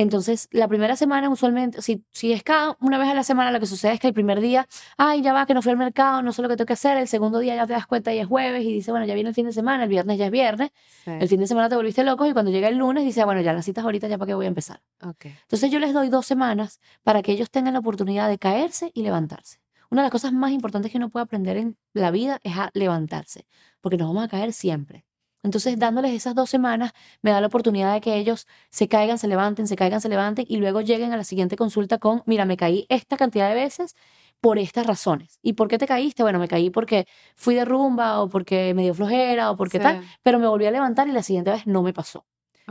Entonces, 0.00 0.48
la 0.52 0.68
primera 0.68 0.94
semana 0.94 1.28
usualmente, 1.28 1.82
si, 1.82 2.04
si 2.12 2.32
es 2.32 2.44
cada 2.44 2.76
una 2.80 2.98
vez 2.98 3.08
a 3.08 3.14
la 3.14 3.24
semana, 3.24 3.50
lo 3.50 3.58
que 3.58 3.66
sucede 3.66 3.94
es 3.94 4.00
que 4.00 4.06
el 4.06 4.14
primer 4.14 4.40
día, 4.40 4.68
ay, 4.96 5.22
ya 5.22 5.32
va, 5.32 5.44
que 5.44 5.54
no 5.54 5.60
fui 5.60 5.72
al 5.72 5.76
mercado, 5.76 6.22
no 6.22 6.32
sé 6.32 6.40
lo 6.40 6.48
que 6.48 6.54
tengo 6.56 6.66
que 6.66 6.74
hacer, 6.74 6.96
el 6.98 7.08
segundo 7.08 7.40
día 7.40 7.56
ya 7.56 7.66
te 7.66 7.72
das 7.72 7.88
cuenta 7.88 8.14
y 8.14 8.20
es 8.20 8.26
jueves 8.28 8.62
y 8.64 8.72
dice, 8.72 8.92
bueno, 8.92 9.06
ya 9.06 9.14
viene 9.14 9.30
el 9.30 9.34
fin 9.34 9.46
de 9.46 9.52
semana, 9.52 9.82
el 9.82 9.88
viernes 9.88 10.16
ya 10.16 10.26
es 10.26 10.30
viernes, 10.30 10.70
Sí. 11.04 11.10
el 11.10 11.28
fin 11.28 11.40
de 11.40 11.48
semana 11.48 11.68
te 11.68 11.74
volviste 11.74 12.04
loco 12.04 12.26
y 12.26 12.32
cuando 12.32 12.52
llega 12.52 12.68
el 12.68 12.76
lunes 12.78 13.02
dice, 13.04 13.24
bueno, 13.24 13.40
ya 13.40 13.52
las 13.52 13.64
citas 13.64 13.84
ahorita, 13.84 14.06
ya 14.06 14.18
para 14.18 14.28
qué 14.28 14.34
voy 14.34 14.44
a 14.44 14.48
empezar. 14.48 14.80
Ok. 15.04 15.26
Entonces 15.26 15.68
yo 15.70 15.80
les 15.80 15.92
doy 15.92 16.08
dos 16.10 16.26
semanas 16.26 16.78
para 17.02 17.20
que 17.22 17.32
ellos 17.32 17.50
tengan 17.50 17.72
la 17.72 17.80
oportunidad 17.80 18.28
de 18.28 18.38
caerse 18.38 18.92
y 18.94 19.02
levantarse. 19.02 19.58
Una 19.90 20.02
de 20.02 20.06
las 20.06 20.12
cosas 20.12 20.32
más 20.32 20.52
importantes 20.52 20.92
que 20.92 20.98
uno 20.98 21.08
puede 21.08 21.24
aprender 21.24 21.56
en 21.56 21.76
la 21.92 22.12
vida 22.12 22.38
es 22.44 22.56
a 22.56 22.70
levantarse, 22.74 23.46
porque 23.80 23.96
nos 23.96 24.06
vamos 24.06 24.22
a 24.22 24.28
caer 24.28 24.52
siempre. 24.52 25.04
Entonces, 25.42 25.78
dándoles 25.78 26.12
esas 26.12 26.34
dos 26.34 26.50
semanas, 26.50 26.92
me 27.22 27.30
da 27.30 27.40
la 27.40 27.46
oportunidad 27.46 27.94
de 27.94 28.00
que 28.00 28.16
ellos 28.16 28.46
se 28.70 28.88
caigan, 28.88 29.18
se 29.18 29.28
levanten, 29.28 29.68
se 29.68 29.76
caigan, 29.76 30.00
se 30.00 30.08
levanten 30.08 30.44
y 30.48 30.56
luego 30.56 30.80
lleguen 30.80 31.12
a 31.12 31.16
la 31.16 31.24
siguiente 31.24 31.56
consulta 31.56 31.98
con, 31.98 32.22
mira, 32.26 32.44
me 32.44 32.56
caí 32.56 32.86
esta 32.88 33.16
cantidad 33.16 33.48
de 33.48 33.54
veces 33.54 33.94
por 34.40 34.58
estas 34.58 34.86
razones. 34.86 35.38
¿Y 35.42 35.54
por 35.54 35.68
qué 35.68 35.78
te 35.78 35.86
caíste? 35.86 36.22
Bueno, 36.22 36.38
me 36.38 36.48
caí 36.48 36.70
porque 36.70 37.06
fui 37.36 37.54
de 37.54 37.64
rumba 37.64 38.20
o 38.20 38.28
porque 38.28 38.74
me 38.74 38.82
dio 38.82 38.94
flojera 38.94 39.50
o 39.50 39.56
porque 39.56 39.78
tal, 39.78 40.02
pero 40.22 40.38
me 40.38 40.46
volví 40.46 40.66
a 40.66 40.70
levantar 40.70 41.08
y 41.08 41.12
la 41.12 41.22
siguiente 41.22 41.50
vez 41.50 41.66
no 41.66 41.82
me 41.82 41.92
pasó. 41.92 42.26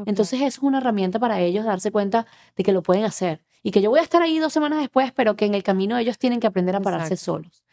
Entonces, 0.05 0.39
eso 0.41 0.47
es 0.47 0.59
una 0.59 0.77
herramienta 0.77 1.19
para 1.19 1.39
ellos 1.39 1.65
darse 1.65 1.91
cuenta 1.91 2.27
de 2.55 2.63
que 2.63 2.71
lo 2.71 2.83
pueden 2.83 3.03
hacer 3.03 3.43
y 3.63 3.71
que 3.71 3.81
yo 3.81 3.89
voy 3.89 3.99
a 3.99 4.03
estar 4.03 4.21
ahí 4.21 4.37
dos 4.37 4.53
semanas 4.53 4.79
después, 4.79 5.11
pero 5.11 5.35
que 5.35 5.45
en 5.45 5.55
el 5.55 5.63
camino 5.63 5.97
ellos 5.97 6.19
tienen 6.19 6.39
que 6.39 6.47
aprender 6.47 6.75
a 6.75 6.81
pararse 6.81 7.15
Exacto. 7.15 7.31
solos. 7.31 7.63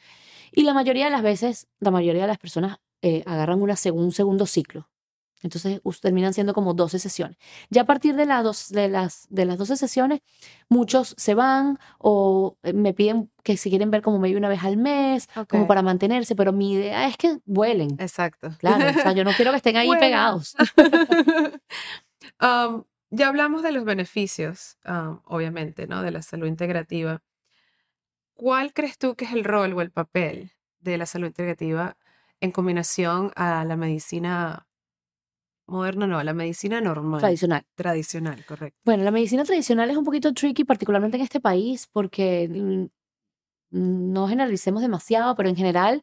Y 0.51 0.63
la 0.63 0.73
mayoría 0.73 1.05
de 1.07 1.11
las 1.11 1.23
veces, 1.23 1.67
la 1.81 1.91
mayoría 1.91 2.23
de 2.23 2.29
las 2.29 2.39
personas 2.39 2.79
eh, 3.07 3.23
agarran 3.27 3.61
una 3.61 3.75
seg- 3.75 3.93
un 3.95 4.13
segundo 4.13 4.47
ciclo. 4.47 4.89
Entonces 5.43 5.83
terminan 6.01 6.33
siendo 6.33 6.55
como 6.55 6.73
12 6.73 6.99
sesiones. 6.99 7.37
Ya 7.69 7.83
a 7.83 7.85
partir 7.85 8.15
de, 8.17 8.25
la 8.25 8.43
dos- 8.43 8.71
de, 8.71 8.89
las, 8.89 9.27
de 9.29 9.45
las 9.45 9.59
12 9.59 9.77
sesiones, 9.77 10.21
muchos 10.71 11.15
se 11.19 11.35
van 11.35 11.79
o 11.99 12.57
eh, 12.63 12.73
me 12.73 12.95
piden 12.95 13.31
que 13.43 13.59
si 13.59 13.69
quieren 13.69 13.91
ver 13.91 14.01
como 14.01 14.19
medio 14.19 14.39
una 14.39 14.49
vez 14.49 14.65
al 14.65 14.79
mes, 14.79 15.29
como 15.51 15.67
para 15.67 15.83
mantenerse, 15.83 16.35
pero 16.35 16.53
mi 16.55 16.73
idea 16.73 17.07
es 17.09 17.19
que 17.19 17.41
vuelen. 17.45 17.91
Exacto. 17.99 18.53
Claro, 18.59 18.89
o 18.89 19.03
sea, 19.03 19.13
yo 19.13 19.23
no 19.23 19.33
quiero 19.33 19.51
que 19.51 19.59
estén 19.59 19.77
ahí 19.77 19.87
Vuelan. 19.87 20.01
pegados. 20.01 20.55
Ya 23.11 23.29
hablamos 23.29 23.63
de 23.63 23.71
los 23.71 23.85
beneficios, 23.85 24.77
am, 24.83 25.21
obviamente, 25.27 25.87
¿no? 25.87 26.03
De 26.03 26.11
la 26.11 26.21
salud 26.23 26.47
integrativa. 26.49 27.23
¿Cuál 28.35 28.73
crees 28.73 28.99
tú 28.99 29.15
que 29.15 29.25
es 29.25 29.33
el 29.33 29.45
rol 29.45 29.73
o 29.75 29.83
el 29.83 29.93
papel 29.93 30.51
de 30.81 30.99
la 30.99 31.07
salud 31.07 31.29
integrativa 31.29 31.97
en 32.41 32.51
combinación 32.51 33.33
a 33.37 33.65
la 33.65 33.77
medicina 33.77 34.67
moderna, 35.67 36.07
no, 36.07 36.19
a 36.19 36.25
la 36.25 36.35
medicina 36.35 36.81
normal, 36.81 37.21
Tradicional. 37.21 37.65
tradicional, 37.75 38.45
correcto? 38.45 38.79
Bueno, 38.85 39.05
la 39.05 39.11
medicina 39.11 39.45
tradicional 39.45 39.91
es 39.91 39.97
un 39.97 40.05
poquito 40.05 40.33
tricky, 40.35 40.65
particularmente 40.65 41.17
en 41.17 41.23
este 41.23 41.41
país, 41.41 41.89
porque 41.91 42.89
no 43.71 44.29
generalicemos 44.29 44.83
demasiado, 44.83 45.35
pero 45.35 45.49
en 45.49 45.57
general, 45.57 46.03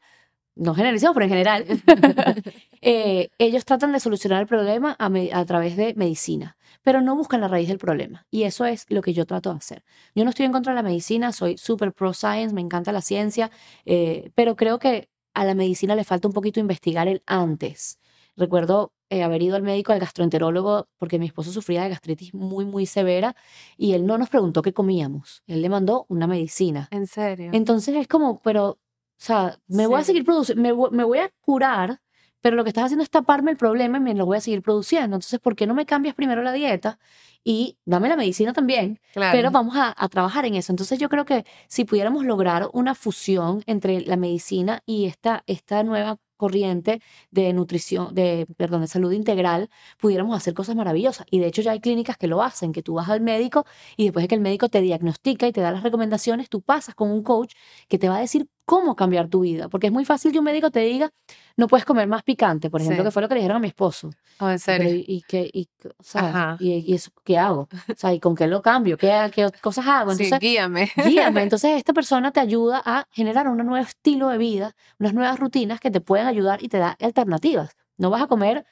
no 0.55 0.73
generalicemos, 0.73 1.13
pero 1.13 1.25
en 1.25 1.29
general, 1.29 1.65
eh, 2.81 3.29
ellos 3.37 3.63
tratan 3.63 3.93
de 3.93 3.99
solucionar 3.99 4.41
el 4.41 4.47
problema 4.47 4.95
a, 4.99 5.45
través 5.45 5.77
de 5.77 5.93
medicina, 5.95 6.57
pero 6.81 7.01
no 7.01 7.15
buscan 7.15 7.39
la 7.39 7.47
raíz 7.47 7.69
del 7.69 7.77
problema. 7.77 8.25
Y 8.29 8.43
eso 8.43 8.65
es 8.65 8.85
lo 8.89 9.01
que 9.01 9.13
yo 9.13 9.25
trato 9.25 9.51
de 9.51 9.57
hacer. 9.57 9.83
Yo 10.15 10.23
no 10.23 10.31
estoy 10.31 10.45
en 10.45 10.51
contra 10.51 10.73
de 10.73 10.77
la 10.77 10.83
medicina, 10.83 11.31
soy 11.31 11.57
super 11.57 11.93
pro 11.93 12.13
science, 12.13 12.53
me 12.53 12.61
encanta 12.61 12.91
la 12.91 13.01
ciencia, 13.01 13.51
eh, 13.85 14.31
pero 14.35 14.55
creo 14.55 14.79
que 14.79 15.10
a 15.33 15.45
la 15.45 15.55
medicina 15.55 15.95
le 15.95 16.03
falta 16.03 16.27
un 16.27 16.33
poquito 16.33 16.59
investigar 16.59 17.07
el 17.07 17.23
antes. 17.25 17.99
Recuerdo 18.35 18.93
eh, 19.09 19.23
haber 19.23 19.41
ido 19.41 19.57
al 19.57 19.63
médico, 19.63 19.91
al 19.91 19.99
gastroenterólogo, 19.99 20.87
porque 20.97 21.19
mi 21.19 21.25
esposo 21.25 21.51
sufría 21.51 21.83
de 21.83 21.89
gastritis 21.89 22.33
muy, 22.33 22.63
muy 22.63 22.85
severa 22.85 23.35
y 23.75 23.91
él 23.93 24.05
no 24.05 24.17
nos 24.17 24.29
preguntó 24.29 24.61
qué 24.61 24.73
comíamos. 24.73 25.43
Él 25.47 25.61
le 25.61 25.69
mandó 25.69 26.05
una 26.07 26.27
medicina. 26.27 26.87
¿En 26.91 27.07
serio? 27.07 27.51
Entonces 27.53 27.95
es 27.95 28.07
como, 28.07 28.41
pero, 28.41 28.69
o 28.69 28.77
sea, 29.17 29.59
me 29.67 29.85
voy 29.85 29.99
a 29.99 30.03
seguir 30.05 30.23
produciendo, 30.23 30.61
me, 30.61 30.73
me 30.91 31.03
voy 31.03 31.19
a 31.19 31.29
curar, 31.41 32.01
pero 32.41 32.55
lo 32.55 32.63
que 32.63 32.69
estás 32.69 32.85
haciendo 32.85 33.03
es 33.03 33.09
taparme 33.09 33.51
el 33.51 33.57
problema 33.57 33.97
y 33.97 34.01
me 34.01 34.13
lo 34.15 34.25
voy 34.25 34.37
a 34.37 34.41
seguir 34.41 34.61
produciendo. 34.61 35.15
Entonces, 35.15 35.39
¿por 35.39 35.55
qué 35.55 35.67
no 35.67 35.73
me 35.73 35.85
cambias 35.85 36.15
primero 36.15 36.41
la 36.43 36.51
dieta 36.51 36.99
y 37.43 37.77
dame 37.85 38.09
la 38.09 38.15
medicina 38.15 38.53
también? 38.53 38.99
Claro. 39.13 39.37
Pero 39.37 39.51
vamos 39.51 39.75
a, 39.75 39.93
a 39.95 40.09
trabajar 40.09 40.45
en 40.45 40.55
eso. 40.55 40.71
Entonces 40.71 40.99
yo 40.99 41.09
creo 41.09 41.25
que 41.25 41.45
si 41.67 41.85
pudiéramos 41.85 42.25
lograr 42.25 42.69
una 42.73 42.95
fusión 42.95 43.63
entre 43.67 44.01
la 44.01 44.17
medicina 44.17 44.81
y 44.85 45.05
esta, 45.05 45.43
esta 45.47 45.83
nueva 45.83 46.17
corriente 46.41 47.03
de 47.29 47.53
nutrición, 47.53 48.15
de, 48.15 48.47
perdón, 48.57 48.81
de 48.81 48.87
salud 48.87 49.11
integral, 49.11 49.69
pudiéramos 49.99 50.35
hacer 50.35 50.55
cosas 50.55 50.75
maravillosas. 50.75 51.27
Y 51.29 51.37
de 51.37 51.45
hecho 51.45 51.61
ya 51.61 51.71
hay 51.71 51.79
clínicas 51.79 52.17
que 52.17 52.25
lo 52.25 52.41
hacen, 52.41 52.71
que 52.71 52.81
tú 52.81 52.95
vas 52.95 53.09
al 53.09 53.21
médico 53.21 53.63
y 53.95 54.05
después 54.05 54.23
de 54.23 54.27
que 54.27 54.35
el 54.35 54.41
médico 54.41 54.67
te 54.67 54.81
diagnostica 54.81 55.47
y 55.47 55.51
te 55.51 55.61
da 55.61 55.71
las 55.71 55.83
recomendaciones, 55.83 56.49
tú 56.49 56.63
pasas 56.63 56.95
con 56.95 57.11
un 57.11 57.21
coach 57.21 57.53
que 57.87 57.99
te 57.99 58.09
va 58.09 58.17
a 58.17 58.21
decir 58.21 58.47
cómo 58.65 58.95
cambiar 58.95 59.27
tu 59.27 59.41
vida. 59.41 59.67
Porque 59.69 59.87
es 59.87 59.93
muy 59.93 60.05
fácil 60.05 60.31
que 60.31 60.39
un 60.39 60.45
médico 60.45 60.71
te 60.71 60.79
diga, 60.81 61.11
no 61.57 61.67
puedes 61.67 61.85
comer 61.85 62.07
más 62.07 62.23
picante, 62.23 62.69
por 62.69 62.81
ejemplo, 62.81 63.03
Sí. 63.03 63.07
que 63.07 63.11
fue 63.11 63.21
lo 63.21 63.27
que 63.27 63.35
le 63.35 63.39
dijeron 63.41 63.57
a 63.57 63.59
mi 63.59 63.67
esposo. 63.67 64.09
Oh, 64.39 64.49
en 64.49 64.59
serio. 64.59 64.89
¿y, 64.95 65.03
y 65.07 65.21
qué, 65.27 65.49
y, 65.53 65.67
o 65.97 66.03
sea, 66.03 66.29
Ajá. 66.29 66.57
y, 66.59 66.71
y 66.73 66.93
eso 66.93 67.11
qué 67.23 67.37
hago? 67.37 67.67
O 67.89 67.95
sea, 67.95 68.13
¿y 68.13 68.19
con 68.19 68.35
qué 68.35 68.47
lo 68.47 68.61
cambio? 68.61 68.97
¿Qué, 68.97 69.31
qué 69.33 69.49
cosas 69.61 69.85
hago? 69.87 70.13
Sí, 70.15 70.23
Entonces, 70.25 70.39
guíame. 70.39 70.89
guíame. 71.05 71.43
Entonces, 71.43 71.71
esta 71.77 71.93
persona 71.93 72.31
te 72.31 72.39
ayuda 72.39 72.81
a 72.85 73.07
generar 73.11 73.47
un 73.47 73.57
nuevo 73.57 73.77
estilo 73.77 74.29
de 74.29 74.37
vida, 74.37 74.75
unas 74.99 75.13
nuevas 75.13 75.39
rutinas 75.39 75.79
que 75.79 75.91
te 75.91 76.01
pueden 76.01 76.27
ayudar 76.27 76.63
y 76.63 76.69
te 76.69 76.77
da 76.77 76.97
alternativas. 77.01 77.75
No 77.97 78.09
vas 78.09 78.21
a 78.23 78.27
comer, 78.27 78.65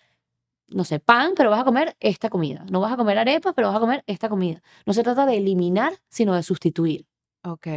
no 0.70 0.84
sé, 0.84 1.00
pan, 1.00 1.34
pero 1.36 1.50
vas 1.50 1.60
a 1.62 1.64
comer 1.66 1.96
esta 2.00 2.30
comida. 2.30 2.64
No 2.72 2.80
vas 2.80 2.94
a 2.94 2.98
comer 2.98 3.18
arepas, 3.18 3.54
pero 3.56 3.68
vas 3.68 3.78
a 3.78 3.80
comer 3.80 4.04
esta 4.08 4.30
comida. 4.30 4.62
No 4.86 4.94
se 4.94 5.04
trata 5.04 5.26
de 5.26 5.38
eliminar, 5.38 5.94
sino 6.10 6.34
de 6.36 6.44
sustituir. 6.44 7.06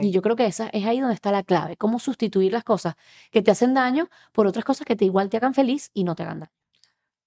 Y 0.03 0.11
yo 0.11 0.23
creo 0.23 0.35
que 0.37 0.47
esa 0.47 0.69
es 0.69 0.85
ahí 0.87 1.01
donde 1.01 1.15
está 1.15 1.31
la 1.31 1.43
clave. 1.43 1.77
Cómo 1.77 1.99
sustituir 1.99 2.53
las 2.53 2.65
cosas 2.65 2.95
que 3.31 3.43
te 3.43 3.51
hacen 3.51 3.75
daño 3.75 4.09
por 4.33 4.47
otras 4.47 4.65
cosas 4.65 4.85
que 4.87 4.97
te 4.97 5.05
igual 5.05 5.29
te 5.31 5.37
hagan 5.37 5.55
feliz 5.55 5.91
y 5.95 6.05
no 6.05 6.15
te 6.15 6.25
hagan 6.25 6.41
daño. 6.41 6.53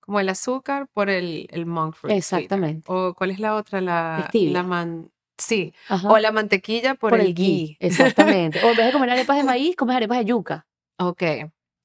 Como 0.02 0.20
el 0.20 0.30
azúcar 0.30 0.88
por 0.94 1.10
el, 1.10 1.48
el 1.52 1.66
monk 1.66 1.96
fruit 1.96 2.22
sweetener. 2.22 2.44
Exactamente. 2.44 2.84
O 2.92 3.14
¿cuál 3.16 3.32
es 3.32 3.40
la 3.40 3.56
otra? 3.56 3.82
La, 3.82 4.30
la 4.34 4.64
man... 4.64 5.10
Sí. 5.38 5.74
Ajá. 5.90 6.10
O 6.10 6.18
la 6.20 6.32
mantequilla 6.32 6.96
por, 6.96 7.10
por 7.10 7.20
el 7.20 7.28
el 7.28 7.34
ghee. 7.34 7.46
ghee. 7.46 7.78
Exactamente. 7.80 8.64
O 8.64 8.70
en 8.70 8.78
vez 8.78 8.86
de 8.86 8.92
comer 8.94 9.10
arepas 9.12 9.38
de 9.38 9.44
maíz, 9.44 9.76
comes 9.76 9.96
arepas 9.96 10.20
de 10.20 10.26
yuca. 10.26 10.68
Ok, 10.98 11.24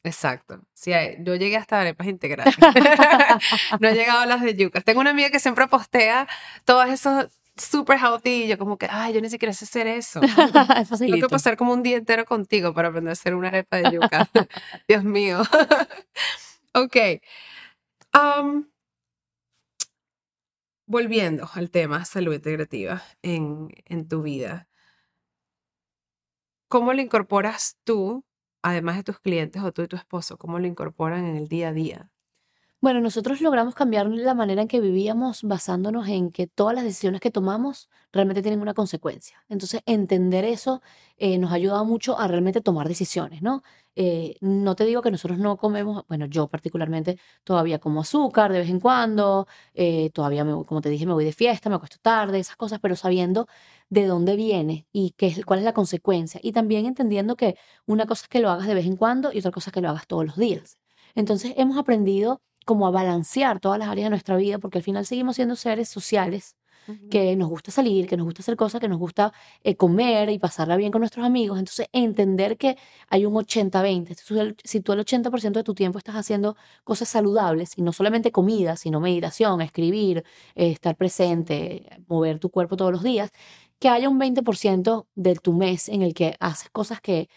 exacto. 0.04 0.60
Sí, 0.72 0.92
hay- 0.92 1.16
yo 1.20 1.34
llegué 1.34 1.56
hasta 1.56 1.80
arepas 1.80 2.06
integrales. 2.06 2.54
no 3.80 3.88
he 3.88 3.94
llegado 3.94 4.20
a 4.20 4.26
las 4.26 4.42
de 4.42 4.54
yucas. 4.54 4.84
Tengo 4.84 5.00
una 5.00 5.10
amiga 5.10 5.30
que 5.30 5.38
siempre 5.40 5.66
postea 5.68 6.28
todos 6.64 6.88
esos 6.88 7.26
super 7.62 7.98
healthy 7.98 8.44
y 8.44 8.48
yo 8.48 8.58
como 8.58 8.76
que, 8.76 8.86
ay, 8.90 9.12
yo 9.12 9.20
ni 9.20 9.30
siquiera 9.30 9.52
sé 9.52 9.64
hacer 9.64 9.86
eso. 9.86 10.20
es 10.76 10.88
Tengo 10.98 11.16
que 11.16 11.28
pasar 11.28 11.56
como 11.56 11.72
un 11.72 11.82
día 11.82 11.96
entero 11.96 12.24
contigo 12.24 12.74
para 12.74 12.88
aprender 12.88 13.10
a 13.10 13.12
hacer 13.12 13.34
una 13.34 13.48
arepa 13.48 13.78
de 13.78 13.92
yuca. 13.92 14.28
Dios 14.88 15.04
mío. 15.04 15.42
ok. 16.74 16.96
Volviendo 20.86 21.48
al 21.54 21.70
tema 21.70 22.04
salud 22.04 22.34
integrativa 22.34 23.02
en, 23.22 23.68
en 23.84 24.08
tu 24.08 24.22
vida. 24.22 24.68
¿Cómo 26.68 26.92
lo 26.92 27.00
incorporas 27.00 27.76
tú, 27.84 28.24
además 28.62 28.96
de 28.96 29.04
tus 29.04 29.20
clientes 29.20 29.62
o 29.62 29.72
tú 29.72 29.82
y 29.82 29.88
tu 29.88 29.96
esposo, 29.96 30.36
cómo 30.36 30.58
lo 30.58 30.66
incorporan 30.66 31.26
en 31.26 31.36
el 31.36 31.48
día 31.48 31.68
a 31.68 31.72
día? 31.72 32.12
Bueno, 32.82 33.00
nosotros 33.02 33.42
logramos 33.42 33.74
cambiar 33.74 34.06
la 34.08 34.32
manera 34.32 34.62
en 34.62 34.68
que 34.68 34.80
vivíamos 34.80 35.42
basándonos 35.42 36.08
en 36.08 36.30
que 36.30 36.46
todas 36.46 36.74
las 36.74 36.82
decisiones 36.82 37.20
que 37.20 37.30
tomamos 37.30 37.90
realmente 38.10 38.40
tienen 38.40 38.62
una 38.62 38.72
consecuencia. 38.72 39.44
Entonces, 39.50 39.82
entender 39.84 40.46
eso 40.46 40.80
eh, 41.18 41.36
nos 41.36 41.52
ha 41.52 41.56
ayudado 41.56 41.84
mucho 41.84 42.18
a 42.18 42.26
realmente 42.26 42.62
tomar 42.62 42.88
decisiones, 42.88 43.42
¿no? 43.42 43.62
Eh, 43.96 44.36
no 44.40 44.76
te 44.76 44.86
digo 44.86 45.02
que 45.02 45.10
nosotros 45.10 45.38
no 45.38 45.58
comemos, 45.58 46.04
bueno, 46.08 46.24
yo 46.24 46.48
particularmente 46.48 47.18
todavía 47.44 47.78
como 47.78 48.00
azúcar 48.00 48.50
de 48.50 48.60
vez 48.60 48.70
en 48.70 48.80
cuando, 48.80 49.46
eh, 49.74 50.08
todavía, 50.14 50.42
me, 50.44 50.64
como 50.64 50.80
te 50.80 50.88
dije, 50.88 51.04
me 51.04 51.12
voy 51.12 51.26
de 51.26 51.32
fiesta, 51.32 51.68
me 51.68 51.74
acuesto 51.76 51.98
tarde, 52.00 52.38
esas 52.38 52.56
cosas, 52.56 52.78
pero 52.80 52.96
sabiendo 52.96 53.46
de 53.90 54.06
dónde 54.06 54.36
viene 54.36 54.86
y 54.90 55.10
qué 55.18 55.26
es, 55.26 55.44
cuál 55.44 55.58
es 55.58 55.66
la 55.66 55.74
consecuencia. 55.74 56.40
Y 56.42 56.52
también 56.52 56.86
entendiendo 56.86 57.36
que 57.36 57.56
una 57.84 58.06
cosa 58.06 58.22
es 58.22 58.28
que 58.28 58.40
lo 58.40 58.48
hagas 58.48 58.66
de 58.66 58.74
vez 58.74 58.86
en 58.86 58.96
cuando 58.96 59.32
y 59.34 59.38
otra 59.40 59.50
cosa 59.50 59.68
es 59.68 59.74
que 59.74 59.82
lo 59.82 59.90
hagas 59.90 60.06
todos 60.06 60.24
los 60.24 60.36
días. 60.36 60.78
Entonces, 61.14 61.52
hemos 61.56 61.76
aprendido 61.76 62.40
como 62.66 62.86
a 62.86 62.90
balancear 62.90 63.60
todas 63.60 63.78
las 63.78 63.88
áreas 63.88 64.06
de 64.06 64.10
nuestra 64.10 64.36
vida, 64.36 64.58
porque 64.58 64.78
al 64.78 64.84
final 64.84 65.04
seguimos 65.06 65.36
siendo 65.36 65.56
seres 65.56 65.88
sociales 65.88 66.56
que 67.10 67.36
nos 67.36 67.48
gusta 67.48 67.70
salir, 67.70 68.06
que 68.08 68.16
nos 68.16 68.24
gusta 68.26 68.42
hacer 68.42 68.56
cosas, 68.56 68.80
que 68.80 68.88
nos 68.88 68.98
gusta 68.98 69.32
eh, 69.62 69.76
comer 69.76 70.30
y 70.30 70.38
pasarla 70.38 70.76
bien 70.76 70.90
con 70.90 71.00
nuestros 71.00 71.24
amigos. 71.26 71.58
Entonces, 71.58 71.86
entender 71.92 72.56
que 72.56 72.76
hay 73.08 73.26
un 73.26 73.34
80-20. 73.36 74.14
Si 74.14 74.24
tú 74.26 74.40
el- 74.40 74.56
Si 74.64 74.80
tú 74.80 74.92
el 74.92 75.00
80% 75.00 75.60
de 75.60 75.64
tu 75.64 75.74
tiempo 75.74 75.98
estás 75.98 76.16
haciendo 76.16 76.56
cosas 76.84 77.08
saludables, 77.08 77.76
y 77.76 77.82
no 77.82 77.92
solamente 77.92 78.32
comida, 78.32 78.76
sino 78.76 79.00
meditación, 79.00 79.60
escribir, 79.60 80.24
eh, 80.54 80.70
estar 80.72 80.96
presente, 80.96 81.86
mover 82.08 82.38
tu 82.38 82.50
cuerpo 82.50 82.76
todos 82.76 82.92
los 82.92 83.02
días, 83.02 83.30
que 83.78 83.88
haya 83.88 84.08
un 84.08 84.18
20% 84.18 85.06
de 85.14 85.34
tu 85.36 85.52
mes 85.52 85.88
en 85.88 86.02
el 86.02 86.12
que 86.14 86.36
haces 86.40 86.70
cosas 86.70 87.00
que 87.00 87.28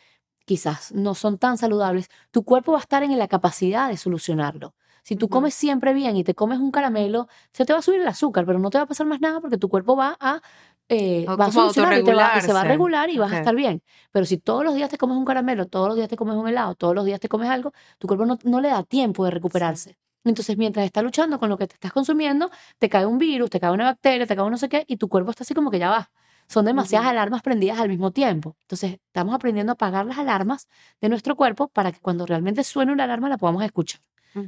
quizás 0.45 0.91
no 0.93 1.15
son 1.15 1.38
tan 1.38 1.57
saludables, 1.57 2.07
tu 2.31 2.43
cuerpo 2.43 2.73
va 2.73 2.79
a 2.79 2.81
estar 2.81 3.03
en 3.03 3.17
la 3.17 3.27
capacidad 3.27 3.89
de 3.89 3.97
solucionarlo. 3.97 4.75
Si 5.04 5.16
tú 5.16 5.30
comes 5.30 5.54
siempre 5.54 5.94
bien 5.94 6.16
y 6.16 6.24
te 6.24 6.34
comes 6.34 6.60
un 6.60 6.72
caramelo, 6.72 7.28
se 7.52 7.66
te 7.66 7.74
va 7.74 7.80
a 7.80 7.82
subir 7.82 8.00
el 8.02 8.08
azúcar, 8.08 8.46
pero 8.46 8.58
no 8.58 8.70
te 8.70 8.78
va 8.78 8.86
a 8.86 8.88
pasar 8.88 9.06
más 9.06 9.20
nada 9.20 9.42
porque 9.42 9.58
tu 9.58 9.70
cuerpo 9.70 9.96
va 9.96 10.18
a, 10.20 10.42
eh, 10.89 11.26
va 11.28 11.34
a 11.34 11.38
como 11.38 11.52
solucionarlo 11.52 12.00
y, 12.00 12.04
te 12.04 12.13
va, 12.13 12.34
y 12.38 12.42
se 12.42 12.54
va 12.54 12.62
a 12.62 12.63
regular 12.63 13.10
y 13.10 13.18
vas 13.18 13.32
a 13.32 13.39
estar 13.39 13.54
bien. 13.54 13.84
Pero 14.12 14.26
si 14.26 14.38
todos 14.38 14.63
los 14.63 14.76
días 14.76 14.89
te 14.89 14.98
comes 14.98 15.18
un 15.18 15.26
caramelo, 15.26 15.68
todos 15.68 15.88
los 15.89 15.98
días 15.98 16.08
te 16.08 16.16
comes 16.16 16.36
un 16.36 16.48
helado, 16.48 16.76
todos 16.76 16.96
los 16.96 17.06
días 17.06 17.20
te 17.20 17.28
comes 17.30 17.50
algo, 17.50 17.74
tu 18.00 18.08
cuerpo 18.08 18.26
no, 18.26 18.39
no 18.44 18.62
le 18.62 18.70
da 18.70 18.84
tiempo 18.84 19.26
de 19.26 19.32
recuperarse. 19.32 19.98
Entonces, 20.24 20.58
mientras 20.58 20.86
está 20.86 21.02
luchando 21.02 21.38
con 21.38 21.50
lo 21.50 21.58
que 21.58 21.68
te 21.68 21.74
estás 21.76 21.92
consumiendo, 21.92 22.50
te 22.80 22.89
cae 22.89 23.06
un 23.06 23.18
virus, 23.18 23.50
te 23.50 23.60
cae 23.60 23.72
una 23.72 23.86
bacteria, 23.86 24.26
te 24.26 24.36
cae 24.36 24.46
un 24.46 24.52
no 24.52 24.58
sé 24.58 24.70
qué, 24.70 24.86
y 24.88 24.98
tu 24.98 25.10
cuerpo 25.10 25.32
está 25.32 25.44
así 25.44 25.54
como 25.54 25.70
que 25.70 25.80
ya 25.80 25.89
va. 25.89 26.12
Son 26.48 26.66
demasiadas 26.66 27.08
alarmas 27.08 27.42
prendidas 27.42 27.80
al 27.80 27.89
mismo 27.89 28.12
tiempo. 28.12 28.56
Entonces, 28.62 29.00
estamos 29.08 29.36
aprendiendo 29.36 29.72
a 29.72 29.76
apagar 29.76 30.06
las 30.06 30.18
alarmas 30.18 30.68
de 31.02 31.10
nuestro 31.10 31.36
cuerpo 31.36 31.68
para 31.70 31.92
que 31.92 32.00
cuando 32.00 32.26
realmente 32.26 32.63
suene 32.63 32.94
una 32.94 33.04
alarma 33.06 33.30
la 33.30 33.38
podamos 33.38 33.63
escuchar. 33.63 34.02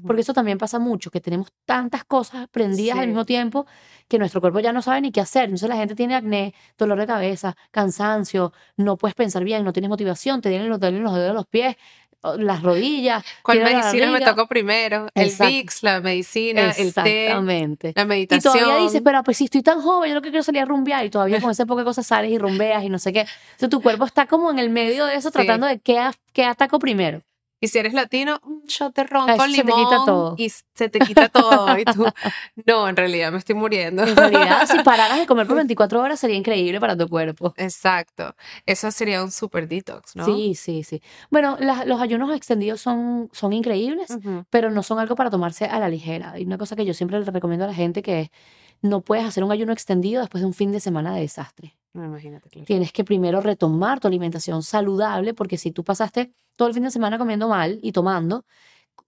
Porque 0.06 0.22
eso 0.22 0.34
también 0.34 0.58
pasa 0.58 0.80
mucho, 0.80 1.12
que 1.12 1.22
tenemos 1.22 1.50
tantas 1.66 2.04
cosas 2.06 2.48
prendidas 2.50 2.98
al 2.98 3.04
Sí. 3.04 3.08
mismo 3.08 3.26
tiempo 3.26 3.66
que 4.08 4.18
nuestro 4.18 4.42
cuerpo 4.42 4.60
ya 4.60 4.74
no 4.74 4.82
sabe 4.82 5.02
ni 5.02 5.12
qué 5.12 5.22
hacer. 5.22 5.46
Entonces 5.46 5.70
la 5.70 5.76
gente 5.78 5.96
tiene 5.96 6.16
acné, 6.16 6.54
dolor 6.78 7.00
de 7.00 7.06
cabeza, 7.08 7.56
cansancio, 7.72 8.52
no 8.78 8.98
puedes 8.98 9.16
pensar 9.16 9.44
bien, 9.44 9.64
no 9.64 9.74
tienes 9.74 9.90
motivación, 9.90 10.42
te 10.42 10.50
duelen 10.50 10.70
los, 10.70 10.80
duelen 10.80 11.04
los 11.04 11.14
dedos 11.14 11.28
de 11.30 11.34
los 11.34 11.46
pies, 11.48 11.76
las 12.40 12.64
rodillas. 12.64 13.24
¿Cuál 13.44 13.60
medicina 13.64 14.10
me 14.10 14.20
tocó 14.22 14.48
primero? 14.48 15.08
El. 15.14 15.32
VIX, 15.40 15.84
la 15.84 16.02
medicina, 16.02 16.72
el 16.72 16.76
té, 16.76 16.82
Exactamente. 17.28 17.94
la 17.96 18.02
Y 18.02 18.06
meditación. 18.08 18.54
todavía 18.60 18.84
dices, 18.84 19.02
pero 19.04 19.22
pues 19.24 19.38
si 19.38 19.44
estoy 19.46 19.62
tan 19.62 19.80
joven, 19.80 20.10
yo 20.10 20.16
lo 20.16 20.22
que 20.24 20.30
quiero 20.32 20.42
salir 20.44 20.62
a 20.64 20.66
rumbear 20.66 21.06
y 21.06 21.12
todavía 21.12 21.40
con 21.40 21.52
ese 21.52 21.68
poco 21.68 21.82
de 21.82 21.86
cosas 21.86 22.08
sales 22.08 22.32
y 22.32 22.40
rumbeas 22.40 22.84
y 22.84 22.90
no 22.90 22.98
sé 22.98 23.14
qué. 23.14 23.20
Entonces 23.52 23.70
tu 23.70 23.80
cuerpo 23.82 24.06
está 24.06 24.26
como 24.26 24.50
en 24.50 24.58
el 24.58 24.72
medio 24.72 25.06
de 25.06 25.14
eso 25.16 25.30
Sí. 25.30 25.34
tratando 25.34 25.68
de 25.68 25.78
qué, 25.80 26.02
qué 26.34 26.46
ataco 26.46 26.80
primero. 26.80 27.22
Y 27.66 27.68
si 27.68 27.80
eres 27.80 27.94
latino, 27.94 28.40
un 28.44 28.64
shot 28.68 28.96
de 28.96 29.04
ron 29.04 29.30
Eso 29.30 29.38
con 29.38 29.50
se 29.52 29.58
te 29.58 29.64
limón 29.64 29.84
quita 29.84 30.06
todo. 30.06 30.36
y 30.38 30.50
se 30.50 30.90
te 30.90 31.00
quita 31.00 31.30
todo. 31.30 31.78
Y 31.78 31.86
tú, 31.86 32.06
no, 32.68 32.88
en 32.88 32.96
realidad 32.96 33.32
me 33.32 33.38
estoy 33.40 33.56
muriendo. 33.56 34.04
En 34.04 34.16
realidad, 34.16 34.68
si 34.70 34.80
pararas 34.84 35.18
de 35.18 35.26
comer 35.26 35.48
por 35.48 35.56
24 35.66 36.02
horas 36.02 36.20
sería 36.20 36.36
increíble 36.36 36.80
para 36.80 36.96
tu 36.96 37.08
cuerpo. 37.08 37.54
Exacto. 37.58 38.36
Eso 38.66 38.92
sería 38.92 39.24
un 39.24 39.32
super 39.32 39.68
detox, 39.68 40.16
¿no? 40.16 40.26
Sí, 40.26 40.56
sí, 40.56 40.84
sí. 40.84 41.02
Bueno, 41.30 41.58
los 41.86 42.02
ayunos 42.02 42.36
extendidos 42.36 42.82
son, 42.82 43.30
son 43.34 43.54
increíbles, 43.54 44.16
pero 44.50 44.72
no 44.72 44.84
son 44.84 45.00
algo 45.00 45.16
para 45.16 45.30
tomarse 45.30 45.66
a 45.66 45.80
la 45.80 45.90
ligera. 45.90 46.32
Hay 46.32 46.44
una 46.46 46.58
cosa 46.58 46.76
que 46.76 46.86
yo 46.86 46.94
siempre 46.94 47.20
le 47.20 47.26
recomiendo 47.26 47.66
a 47.66 47.68
la 47.68 47.74
gente 47.74 48.02
que 48.02 48.22
es, 48.22 48.30
no 48.82 49.02
puedes 49.02 49.26
hacer 49.26 49.44
un 49.44 49.52
ayuno 49.52 49.74
extendido 49.74 50.22
después 50.22 50.42
de 50.42 50.48
un 50.48 50.54
fin 50.54 50.72
de 50.72 50.80
semana 50.80 51.16
de 51.16 51.22
desastre. 51.22 51.76
No, 51.96 52.04
imagínate, 52.04 52.50
claro. 52.50 52.66
Tienes 52.66 52.92
que 52.92 53.06
primero 53.06 53.40
retomar 53.40 54.02
tu 54.02 54.10
alimentación 54.10 54.64
saludable, 54.64 55.34
porque 55.34 55.58
si 55.58 55.72
tú 55.72 55.86
pasaste 55.86 56.34
todo 56.58 56.68
el 56.68 56.74
fin 56.74 56.84
de 56.84 56.92
semana 56.92 57.18
comiendo 57.18 57.48
mal 57.48 57.80
y 57.82 57.94
tomando, 57.94 58.44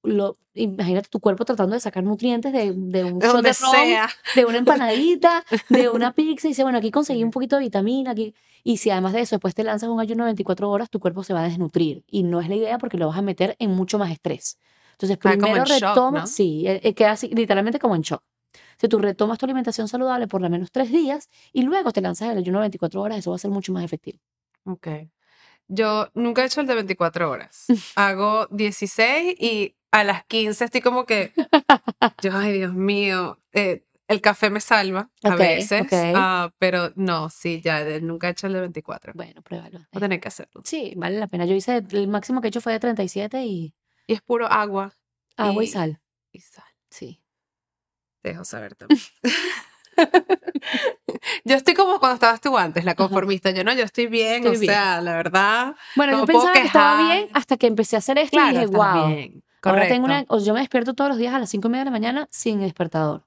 lo, 0.03 0.37
imagínate 0.53 1.09
tu 1.09 1.19
cuerpo 1.19 1.43
tratando 1.43 1.73
de 1.73 1.81
sacar 1.81 2.01
nutrientes 2.01 2.53
de, 2.53 2.71
de 2.71 3.03
un 3.03 3.19
De 3.19 3.27
shot 3.27 3.41
de 3.41 3.53
ron, 3.59 3.71
sea. 3.71 4.09
de 4.35 4.45
una 4.45 4.59
empanadita, 4.59 5.43
de 5.67 5.89
una 5.89 6.13
pizza, 6.13 6.47
y 6.47 6.51
dice, 6.51 6.63
bueno, 6.63 6.77
aquí 6.77 6.89
conseguí 6.89 7.25
un 7.25 7.31
poquito 7.31 7.57
de 7.57 7.63
vitamina, 7.63 8.11
aquí. 8.11 8.33
Y 8.63 8.77
si 8.77 8.89
además 8.89 9.11
de 9.11 9.19
eso 9.19 9.35
después 9.35 9.53
te 9.53 9.65
lanzas 9.65 9.89
un 9.89 9.99
ayuno 9.99 10.23
de 10.23 10.29
24 10.29 10.69
horas, 10.69 10.89
tu 10.89 11.01
cuerpo 11.01 11.25
se 11.25 11.33
va 11.33 11.41
a 11.41 11.49
desnutrir. 11.49 12.05
Y 12.07 12.23
no 12.23 12.39
es 12.39 12.47
la 12.47 12.55
idea 12.55 12.77
porque 12.77 12.97
lo 12.97 13.09
vas 13.09 13.17
a 13.17 13.21
meter 13.21 13.57
en 13.59 13.71
mucho 13.71 13.99
más 13.99 14.11
estrés. 14.11 14.57
Entonces, 14.93 15.17
como 15.17 15.35
primero 15.35 15.65
shock, 15.65 15.81
retoma, 15.81 16.19
¿no? 16.21 16.27
sí, 16.27 16.63
eh, 16.65 16.79
eh, 16.83 16.93
queda 16.93 17.11
así, 17.11 17.27
literalmente 17.27 17.79
como 17.79 17.95
en 17.95 18.01
shock. 18.01 18.23
Si 18.79 18.87
tú 18.87 18.99
retomas 18.99 19.37
tu 19.37 19.45
alimentación 19.45 19.87
saludable 19.87 20.27
por 20.27 20.41
lo 20.41 20.49
menos 20.49 20.71
tres 20.71 20.91
días 20.91 21.29
y 21.53 21.63
luego 21.63 21.91
te 21.91 22.01
lanzas 22.01 22.29
el 22.31 22.37
ayuno 22.37 22.59
de 22.59 22.63
24 22.63 23.01
horas, 23.01 23.17
eso 23.19 23.31
va 23.31 23.35
a 23.35 23.39
ser 23.39 23.51
mucho 23.51 23.71
más 23.73 23.83
efectivo. 23.83 24.19
Ok. 24.65 24.87
Yo 25.67 26.09
nunca 26.13 26.43
he 26.43 26.45
hecho 26.45 26.61
el 26.61 26.67
de 26.67 26.75
24 26.75 27.29
horas. 27.29 27.65
Hago 27.95 28.47
16 28.51 29.35
y 29.39 29.75
a 29.91 30.03
las 30.03 30.25
15 30.25 30.65
estoy 30.65 30.81
como 30.81 31.05
que, 31.05 31.33
yo, 32.21 32.31
ay, 32.33 32.53
Dios 32.53 32.73
mío, 32.73 33.39
eh, 33.51 33.83
el 34.07 34.21
café 34.21 34.49
me 34.49 34.61
salva 34.61 35.09
a 35.23 35.33
Ok, 35.33 35.39
veces, 35.39 35.81
ok. 35.81 35.93
ah, 36.15 36.51
pero 36.59 36.93
no, 36.95 37.29
sí, 37.29 37.59
ya 37.61 37.83
nunca 37.99 38.27
he 38.27 38.31
hecho 38.31 38.47
el 38.47 38.53
de 38.53 38.61
24. 38.61 39.13
Bueno, 39.15 39.41
pruébalo. 39.41 39.79
Voy 39.79 39.87
a 39.93 39.99
tener 39.99 40.19
que 40.21 40.27
hacerlo. 40.29 40.61
Sí, 40.63 40.93
vale 40.95 41.19
la 41.19 41.27
pena. 41.27 41.45
Yo 41.45 41.55
hice, 41.55 41.83
el 41.91 42.07
máximo 42.07 42.39
que 42.39 42.47
he 42.47 42.49
hecho 42.49 42.61
fue 42.61 42.71
de 42.73 42.79
37 42.79 43.43
y 43.43 43.73
Y 44.05 44.13
es 44.13 44.21
puro 44.21 44.47
agua 44.47 44.93
agua 45.35 45.63
y 45.63 45.67
Y- 45.67 45.69
sal. 45.69 45.99
y 46.31 46.39
sal. 46.39 46.63
Sí. 46.89 47.21
Dejo 48.27 48.45
saber 48.45 48.75
también. 48.75 49.01
yo 51.45 51.55
estoy 51.55 51.73
como 51.73 51.99
cuando 51.99 52.15
estabas 52.15 52.41
tú 52.41 52.57
antes, 52.57 52.85
la 52.85 52.95
conformista. 52.95 53.51
Yo 53.51 53.63
no, 53.63 53.73
yo 53.73 53.83
estoy 53.83 54.07
bien, 54.07 54.43
Estoy 54.45 54.57
o 54.57 54.59
bien. 54.59 54.71
sea, 54.73 55.01
la 55.01 55.15
verdad. 55.15 55.75
Bueno, 55.95 56.13
No 56.13 56.19
yo 56.21 56.25
pensaba 56.25 56.51
que 56.53 56.61
estaba 56.67 57.03
bien 57.03 57.29
hasta 57.33 57.57
que 57.57 57.67
empecé 57.67 57.95
a 57.95 57.99
hacer 57.99 58.17
esto 58.17 58.37
y 58.37 58.39
Claro, 58.39 58.51
dije, 58.53 58.65
estás 58.65 58.93
wow. 58.93 59.07
bien. 59.09 59.43
Ahora 59.63 59.87
tengo 59.87 60.05
una, 60.05 60.25
o 60.29 60.39
yo 60.39 60.53
me 60.53 60.59
despierto 60.61 60.93
todos 60.93 61.09
los 61.09 61.17
días 61.17 61.33
a 61.33 61.39
las 61.39 61.49
cinco 61.49 61.67
y 61.67 61.71
media 61.71 61.81
de 61.81 61.85
la 61.85 61.91
mañana 61.91 62.27
sin 62.31 62.59
despertador. 62.59 63.25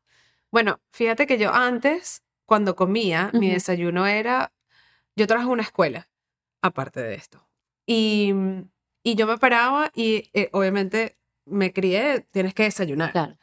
Bueno, 0.51 0.81
fíjate 0.93 1.27
que 1.27 1.39
yo 1.39 1.53
antes, 1.53 2.23
cuando 2.47 2.77
comía, 2.77 3.31
mi 3.33 3.47
Ujú. 3.47 3.55
desayuno 3.55 4.07
era, 4.07 4.53
yo 5.17 5.27
trabajo 5.27 5.49
en 5.49 5.53
una 5.55 5.63
escuela, 5.63 6.09
aparte 6.63 7.01
de 7.03 7.15
esto. 7.15 7.47
Y, 7.87 8.33
y 9.03 9.15
yo 9.17 9.27
me 9.27 9.39
paraba 9.39 9.91
y 9.95 10.31
eh, 10.33 10.49
obviamente 10.53 11.17
me 11.45 11.73
crié, 11.73 12.27
tienes 12.31 12.55
que 12.55 12.63
desayunar. 12.65 13.13
Claro. 13.13 13.37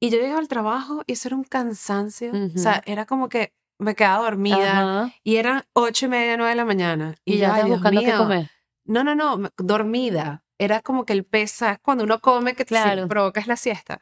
Y 0.00 0.10
yo 0.10 0.18
llegaba 0.18 0.38
al 0.38 0.48
trabajo 0.48 1.02
y 1.06 1.12
eso 1.12 1.28
era 1.28 1.36
un 1.36 1.44
cansancio. 1.44 2.32
O 2.32 2.36
Ujú. 2.36 2.58
sea, 2.58 2.82
era 2.86 3.04
como 3.06 3.28
que 3.28 3.52
me 3.78 3.94
quedaba 3.94 4.24
dormida 4.24 5.02
Ajá. 5.02 5.14
y 5.22 5.36
eran 5.36 5.64
ocho 5.72 6.06
y 6.06 6.08
media, 6.08 6.36
nueve 6.36 6.50
de 6.50 6.56
la 6.56 6.64
mañana. 6.64 7.14
Y, 7.24 7.34
yo, 7.34 7.38
ya 7.40 7.54
Dios 7.56 7.68
buscando 7.68 8.00
qué 8.00 8.14
comer. 8.14 8.50
No, 8.84 9.04
no, 9.04 9.14
no, 9.14 9.50
dormida. 9.58 10.44
Era 10.58 10.80
como 10.80 11.04
que 11.04 11.12
el 11.12 11.24
pesa, 11.24 11.78
cuando 11.82 12.04
uno 12.04 12.20
come 12.20 12.54
que 12.54 12.64
Claro. 12.64 13.06
provoca 13.06 13.40
es 13.40 13.46
la 13.46 13.56
siesta. 13.56 14.00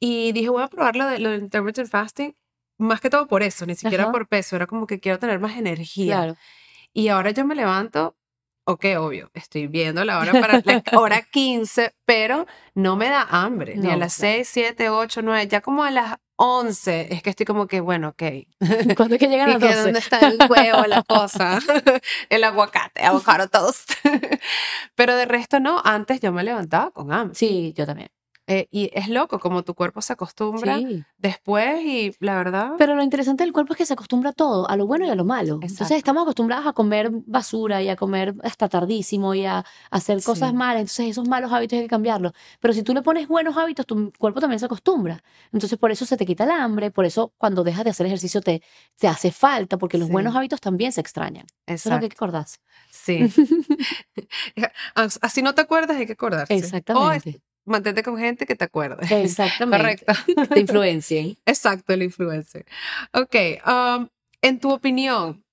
Y 0.00 0.32
dije, 0.32 0.48
voy 0.50 0.62
a 0.62 0.68
probar 0.68 0.96
lo, 0.96 1.06
de, 1.06 1.18
lo 1.18 1.30
del 1.30 1.42
intermittent 1.42 1.88
fasting, 1.88 2.34
más 2.78 3.00
que 3.00 3.10
todo 3.10 3.26
por 3.26 3.42
eso, 3.42 3.64
ni 3.64 3.74
siquiera 3.74 4.04
Ajá. 4.04 4.12
por 4.12 4.28
peso, 4.28 4.56
era 4.56 4.66
como 4.66 4.86
que 4.86 5.00
quiero 5.00 5.18
tener 5.18 5.38
más 5.40 5.56
energía. 5.56 6.16
Claro. 6.16 6.36
Y 6.92 7.08
ahora 7.08 7.30
yo 7.30 7.44
me 7.44 7.54
levanto, 7.54 8.16
ok, 8.68 8.84
obvio, 8.98 9.30
estoy 9.34 9.66
viendo 9.66 10.04
la 10.04 10.18
hora 10.18 10.32
para 10.32 10.60
la 10.64 10.82
hora 10.98 11.22
15, 11.22 11.94
pero 12.04 12.46
no 12.74 12.96
me 12.96 13.08
da 13.08 13.22
hambre, 13.30 13.76
ni 13.76 13.88
a 13.88 13.92
No, 13.92 13.96
las 13.96 14.16
claro. 14.16 14.34
6, 14.36 14.48
7, 14.48 14.90
8, 14.90 15.22
9, 15.22 15.48
ya 15.48 15.60
como 15.60 15.84
a 15.84 15.90
las 15.90 16.16
11 16.36 17.12
es 17.14 17.22
que 17.22 17.30
estoy 17.30 17.46
como 17.46 17.66
que, 17.66 17.80
bueno, 17.80 18.08
ok. 18.10 18.22
¿Cuándo 18.96 19.14
es 19.14 19.18
que 19.20 19.28
llegan 19.28 19.48
¿Y 19.50 19.52
las 19.54 19.60
que 19.60 19.66
12? 19.68 19.82
dónde 19.82 19.98
está 20.00 20.20
el 20.20 20.38
huevo, 20.48 20.84
la 20.86 21.02
cosa? 21.02 21.58
el 22.28 22.44
aguacate, 22.44 23.04
avocado 23.04 23.48
toast. 23.48 23.92
Pero 24.94 25.16
de 25.16 25.24
resto 25.26 25.60
no, 25.60 25.80
antes 25.84 26.20
yo 26.20 26.32
me 26.32 26.44
levantaba 26.44 26.90
con 26.90 27.12
hambre. 27.12 27.34
Sí, 27.34 27.72
yo 27.76 27.86
también. 27.86 28.10
Eh, 28.50 28.66
y 28.70 28.90
es 28.94 29.08
loco 29.08 29.38
como 29.38 29.62
tu 29.62 29.74
cuerpo 29.74 30.00
se 30.00 30.14
acostumbra 30.14 30.78
Sí. 30.78 31.04
después 31.18 31.82
y 31.84 32.14
la 32.18 32.34
verdad... 32.36 32.72
Pero 32.78 32.94
lo 32.94 33.02
interesante 33.02 33.44
del 33.44 33.52
cuerpo 33.52 33.74
es 33.74 33.76
que 33.76 33.84
se 33.86 33.92
acostumbra 33.92 34.30
a 34.30 34.32
todo, 34.32 34.68
a 34.70 34.74
lo 34.76 34.86
bueno 34.86 35.04
y 35.04 35.10
a 35.10 35.14
lo 35.14 35.26
malo. 35.26 35.54
Entonces 35.56 35.80
Exacto. 35.82 35.94
estamos 35.96 36.22
acostumbrados 36.22 36.66
a 36.66 36.72
comer 36.72 37.10
basura 37.26 37.82
y 37.82 37.90
a 37.90 37.96
comer 37.96 38.34
hasta 38.42 38.68
tardísimo 38.70 39.34
y 39.34 39.44
a 39.44 39.64
hacer 39.90 40.22
cosas 40.22 40.50
Sí. 40.50 40.56
malas. 40.56 40.80
Entonces 40.80 41.08
esos 41.10 41.28
malos 41.28 41.52
hábitos 41.52 41.76
hay 41.76 41.82
que 41.82 41.88
cambiarlos. 41.88 42.32
Pero 42.58 42.72
si 42.72 42.82
tú 42.82 42.94
le 42.94 43.02
pones 43.02 43.28
buenos 43.28 43.56
hábitos, 43.56 43.84
tu 43.86 44.10
cuerpo 44.18 44.40
también 44.40 44.58
se 44.60 44.64
acostumbra. 44.66 45.22
Entonces 45.52 45.78
por 45.78 45.90
eso 45.90 46.06
se 46.06 46.16
te 46.16 46.24
quita 46.24 46.44
el 46.44 46.50
hambre, 46.50 46.90
por 46.90 47.04
eso 47.04 47.34
cuando 47.36 47.64
dejas 47.64 47.84
de 47.84 47.90
hacer 47.90 48.06
ejercicio 48.06 48.40
te, 48.40 48.62
te 48.96 49.08
hace 49.08 49.30
falta, 49.30 49.76
porque 49.76 49.98
los 49.98 50.06
Sí. 50.06 50.12
buenos 50.12 50.34
hábitos 50.34 50.60
también 50.60 50.92
se 50.92 51.02
extrañan. 51.02 51.44
Eso 51.66 51.90
es 51.90 51.92
lo 51.94 51.98
que 51.98 52.06
hay 52.06 52.06
Exacto. 52.06 52.08
que 52.08 52.14
acordarse. 52.16 52.58
Sí. 52.90 53.18
As- 54.94 55.18
Así 55.22 55.42
no 55.42 55.54
te 55.54 55.60
acuerdas, 55.62 55.96
hay 55.98 56.06
que 56.06 56.12
acordarse. 56.14 56.54
O 56.54 56.56
es- 56.56 56.64
Exactamente. 56.64 57.40
Mantente 57.68 58.02
con 58.02 58.18
gente 58.18 58.46
que 58.46 58.56
te 58.56 58.64
acuerde. 58.64 59.06
Exactamente. 59.22 60.04
Correcto. 60.04 60.12
Que 60.26 60.46
te 60.46 60.60
influencien. 60.60 61.36
Exacto, 61.46 61.92
el 61.92 62.02
influencer. 62.02 62.66
Ok, 63.12 63.34
um, 63.66 64.08
en 64.42 64.60
tu 64.60 64.72
opinión, 64.72 65.44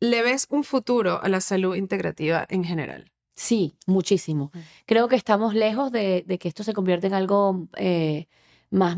¿le 0.00 0.22
ves 0.22 0.46
un 0.50 0.64
futuro 0.64 1.22
a 1.22 1.28
la 1.28 1.40
salud 1.40 1.76
integrativa 1.76 2.46
en 2.48 2.64
general? 2.64 3.10
Sí, 3.36 3.76
muchísimo. 3.86 4.50
Mm. 4.54 4.58
Creo 4.86 5.08
que 5.08 5.16
estamos 5.16 5.54
lejos 5.54 5.90
de, 5.90 6.24
de 6.26 6.38
que 6.38 6.48
esto 6.48 6.62
se 6.62 6.72
convierta 6.72 7.06
en 7.06 7.14
algo 7.14 7.68
eh, 7.76 8.28
más, 8.74 8.96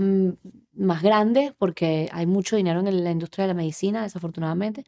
más 0.73 1.03
grande, 1.03 1.55
porque 1.59 2.09
hay 2.11 2.27
mucho 2.27 2.57
dinero 2.57 2.81
en 2.81 3.05
la 3.05 3.11
industria 3.11 3.45
de 3.45 3.49
la 3.49 3.55
medicina, 3.55 4.03
desafortunadamente. 4.03 4.85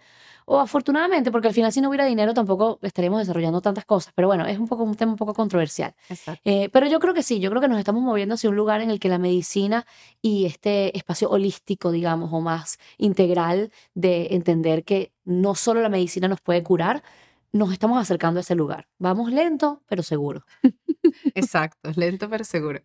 O 0.46 0.58
afortunadamente, 0.58 1.30
porque 1.30 1.48
al 1.48 1.54
final 1.54 1.70
si 1.72 1.82
no 1.82 1.90
hubiera 1.90 2.06
dinero 2.06 2.32
tampoco 2.32 2.78
estaríamos 2.80 3.20
desarrollando 3.20 3.60
tantas 3.60 3.84
cosas. 3.84 4.14
Pero 4.16 4.28
bueno, 4.28 4.46
es 4.46 4.58
un 4.58 4.66
poco 4.66 4.84
un 4.84 4.94
tema 4.94 5.12
un 5.12 5.18
poco 5.18 5.34
controversial. 5.34 5.94
Eh, 6.44 6.70
pero 6.72 6.86
yo 6.86 7.00
creo 7.00 7.12
que 7.12 7.22
sí, 7.22 7.38
yo 7.38 7.50
creo 7.50 7.60
que 7.60 7.68
nos 7.68 7.78
estamos 7.78 8.02
moviendo 8.02 8.34
hacia 8.34 8.48
un 8.48 8.56
lugar 8.56 8.80
en 8.80 8.90
el 8.90 8.98
que 8.98 9.10
la 9.10 9.18
medicina 9.18 9.84
y 10.22 10.46
este 10.46 10.96
espacio 10.96 11.28
holístico, 11.28 11.90
digamos, 11.90 12.30
o 12.32 12.40
más 12.40 12.78
integral 12.96 13.70
de 13.94 14.28
entender 14.30 14.84
que 14.84 15.12
no 15.24 15.54
solo 15.54 15.82
la 15.82 15.90
medicina 15.90 16.28
nos 16.28 16.40
puede 16.40 16.62
curar, 16.62 17.02
nos 17.52 17.72
estamos 17.72 18.00
acercando 18.00 18.40
a 18.40 18.42
ese 18.42 18.54
lugar. 18.54 18.88
Vamos 18.98 19.30
lento, 19.32 19.82
pero 19.86 20.02
seguro. 20.02 20.44
Exacto, 21.34 21.90
lento 21.94 22.30
pero 22.30 22.44
seguro. 22.44 22.80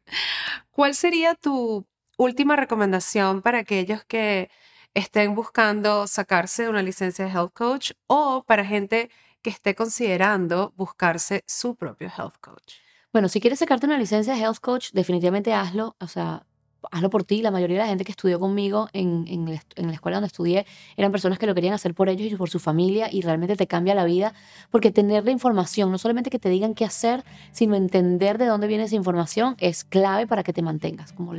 ¿Cuál 0.72 0.96
sería 0.96 1.36
tu 1.36 1.86
última 2.18 2.56
recomendación 2.56 3.42
para 3.42 3.60
aquellos 3.60 4.04
que 4.06 4.50
estén 4.94 5.36
buscando 5.36 6.08
sacarse 6.08 6.70
una 6.70 6.84
licencia 6.84 7.26
de 7.26 7.32
health 7.32 7.54
coach 7.54 7.92
o 8.08 8.44
para 8.46 8.66
gente 8.66 9.10
que 9.42 9.50
esté 9.50 9.76
considerando 9.76 10.74
buscarse 10.78 11.44
su 11.48 11.76
propio 11.76 12.12
health 12.18 12.38
coach? 12.40 12.76
Bueno, 13.12 13.30
si 13.30 13.40
quieres 13.40 13.60
sacarte 13.60 13.86
una 13.86 13.98
licencia 13.98 14.34
de 14.34 14.42
health 14.42 14.60
coach, 14.60 14.92
definitivamente 14.92 15.54
hazlo. 15.54 15.96
O 16.00 16.08
sea, 16.08 16.46
hazlo 16.92 17.10
por 17.10 17.24
ti. 17.24 17.42
La 17.42 17.52
mayoría 17.52 17.78
de 17.78 17.84
la 17.84 17.88
gente 17.88 18.06
que 18.06 18.12
estudió 18.12 18.40
conmigo 18.40 18.90
en, 18.94 19.26
en, 19.28 19.54
la 19.54 19.62
en 19.76 19.88
la 19.88 19.94
escuela 19.94 20.18
donde 20.18 20.28
estudié 20.28 20.66
eran 20.98 21.12
personas 21.12 21.38
que 21.38 21.46
lo 21.46 21.54
querían 21.54 21.74
hacer 21.74 21.94
por 21.94 22.10
ellos 22.10 22.32
y 22.32 22.36
por 22.36 22.50
su 22.50 22.60
familia 22.60 23.10
y 23.12 23.22
realmente 23.22 23.56
te 23.56 23.68
cambia 23.68 23.94
la 23.94 24.06
vida 24.06 24.34
porque 24.72 24.92
tener 24.92 25.26
la 25.26 25.32
información, 25.32 25.92
no 25.92 25.98
solamente 25.98 26.30
que 26.30 26.40
te 26.40 26.50
digan 26.50 26.74
qué 26.74 26.86
hacer, 26.86 27.24
sino 27.52 27.76
entender 27.76 28.38
de 28.38 28.48
dónde 28.48 28.68
viene 28.68 28.86
esa 28.86 28.96
información 28.96 29.56
es 29.60 29.84
clave 29.84 30.26
para 30.26 30.44
que 30.44 30.54
te 30.54 30.62
mantengas. 30.62 31.14
Como 31.14 31.34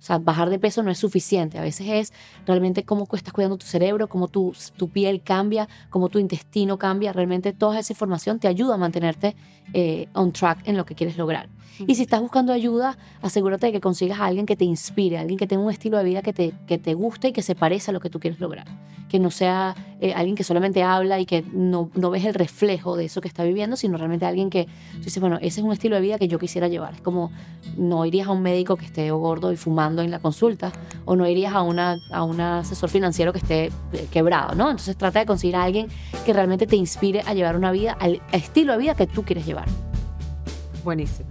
O 0.00 0.02
sea, 0.02 0.18
bajar 0.18 0.48
de 0.48 0.58
peso 0.58 0.82
no 0.82 0.90
es 0.90 0.96
suficiente. 0.96 1.58
A 1.58 1.62
veces 1.62 1.86
es 1.86 2.12
realmente 2.46 2.84
cómo 2.84 3.06
estás 3.12 3.34
cuidando 3.34 3.58
tu 3.58 3.66
cerebro, 3.66 4.08
cómo 4.08 4.28
tu, 4.28 4.54
tu 4.76 4.88
piel 4.88 5.20
cambia, 5.22 5.68
cómo 5.90 6.08
tu 6.08 6.18
intestino 6.18 6.78
cambia. 6.78 7.12
Realmente 7.12 7.52
toda 7.52 7.78
esa 7.78 7.92
información 7.92 8.38
te 8.38 8.48
ayuda 8.48 8.76
a 8.76 8.78
mantenerte 8.78 9.36
eh, 9.74 10.08
on 10.14 10.32
track 10.32 10.66
en 10.66 10.78
lo 10.78 10.86
que 10.86 10.94
quieres 10.94 11.18
lograr. 11.18 11.50
Y 11.86 11.94
si 11.94 12.02
estás 12.02 12.20
buscando 12.20 12.52
ayuda, 12.52 12.96
asegúrate 13.20 13.66
de 13.66 13.72
que 13.72 13.80
consigas 13.80 14.20
a 14.20 14.26
alguien 14.26 14.46
que 14.46 14.56
te 14.56 14.64
inspire, 14.64 15.18
alguien 15.18 15.38
que 15.38 15.46
tenga 15.46 15.62
un 15.62 15.70
estilo 15.70 15.98
de 15.98 16.04
vida 16.04 16.22
que 16.22 16.32
te, 16.32 16.54
que 16.66 16.78
te 16.78 16.94
guste 16.94 17.28
y 17.28 17.32
que 17.32 17.42
se 17.42 17.54
parezca 17.54 17.90
a 17.90 17.94
lo 17.94 18.00
que 18.00 18.10
tú 18.10 18.20
quieres 18.20 18.40
lograr. 18.40 18.66
Que 19.08 19.18
no 19.18 19.30
sea 19.30 19.74
eh, 20.02 20.14
alguien 20.14 20.34
que 20.34 20.44
solamente 20.44 20.82
habla 20.82 21.20
y 21.20 21.26
que 21.26 21.44
no, 21.52 21.90
no, 21.94 22.10
ves 22.10 22.24
el 22.24 22.32
reflejo 22.32 22.96
de 22.96 23.04
eso 23.04 23.20
que 23.20 23.28
está 23.28 23.44
viviendo, 23.44 23.76
sino 23.76 23.98
realmente 23.98 24.24
alguien 24.24 24.48
que 24.48 24.64
tú 24.94 25.04
dices, 25.04 25.20
bueno, 25.20 25.36
ese 25.36 25.60
es 25.60 25.66
un 25.66 25.72
estilo 25.72 25.96
de 25.96 26.02
vida 26.02 26.18
que 26.18 26.26
yo 26.26 26.38
quisiera 26.38 26.68
llevar. 26.68 26.94
Es 26.94 27.00
como 27.02 27.30
no 27.76 28.06
irías 28.06 28.28
a 28.28 28.30
un 28.30 28.40
médico 28.40 28.76
que 28.76 28.86
esté 28.86 29.10
gordo 29.10 29.52
y 29.52 29.56
fumando 29.56 30.00
en 30.00 30.10
la 30.10 30.18
consulta, 30.18 30.72
o 31.04 31.16
no 31.16 31.26
irías 31.26 31.54
a, 31.54 31.60
una, 31.60 31.96
a 32.12 32.24
un 32.24 32.40
asesor 32.40 32.88
financiero 32.88 33.32
que 33.32 33.40
esté 33.40 33.66
eh, 33.66 34.06
quebrado, 34.10 34.54
¿no? 34.54 34.70
Entonces 34.70 34.96
trata 34.96 35.18
de 35.18 35.26
conseguir 35.26 35.56
a 35.56 35.64
alguien 35.64 35.88
que 36.24 36.32
realmente 36.32 36.66
te 36.66 36.76
inspire 36.76 37.22
a 37.26 37.34
llevar 37.34 37.56
una 37.56 37.70
vida, 37.70 37.92
al 38.00 38.22
estilo 38.32 38.72
de 38.72 38.78
vida 38.78 38.94
que 38.94 39.06
tú 39.06 39.22
quieres 39.22 39.44
llevar. 39.44 39.66
Buenísimo. 40.82 41.28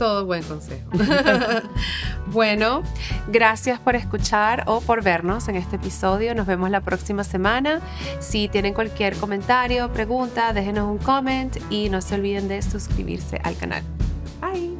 Todo 0.00 0.24
buen 0.24 0.42
consejo. 0.44 0.90
bueno, 2.28 2.82
gracias 3.28 3.78
por 3.78 3.96
escuchar 3.96 4.64
o 4.66 4.80
por 4.80 5.02
vernos 5.02 5.46
en 5.48 5.56
este 5.56 5.76
episodio. 5.76 6.34
Nos 6.34 6.46
vemos 6.46 6.70
la 6.70 6.80
próxima 6.80 7.22
semana. 7.22 7.82
Si 8.18 8.48
tienen 8.48 8.72
cualquier 8.72 9.14
comentario, 9.16 9.92
pregunta, 9.92 10.54
déjenos 10.54 10.88
un 10.90 10.96
comment 10.96 11.54
y 11.68 11.90
no 11.90 12.00
se 12.00 12.14
olviden 12.14 12.48
de 12.48 12.62
suscribirse 12.62 13.42
al 13.44 13.58
canal. 13.58 13.82
Bye. 14.40 14.79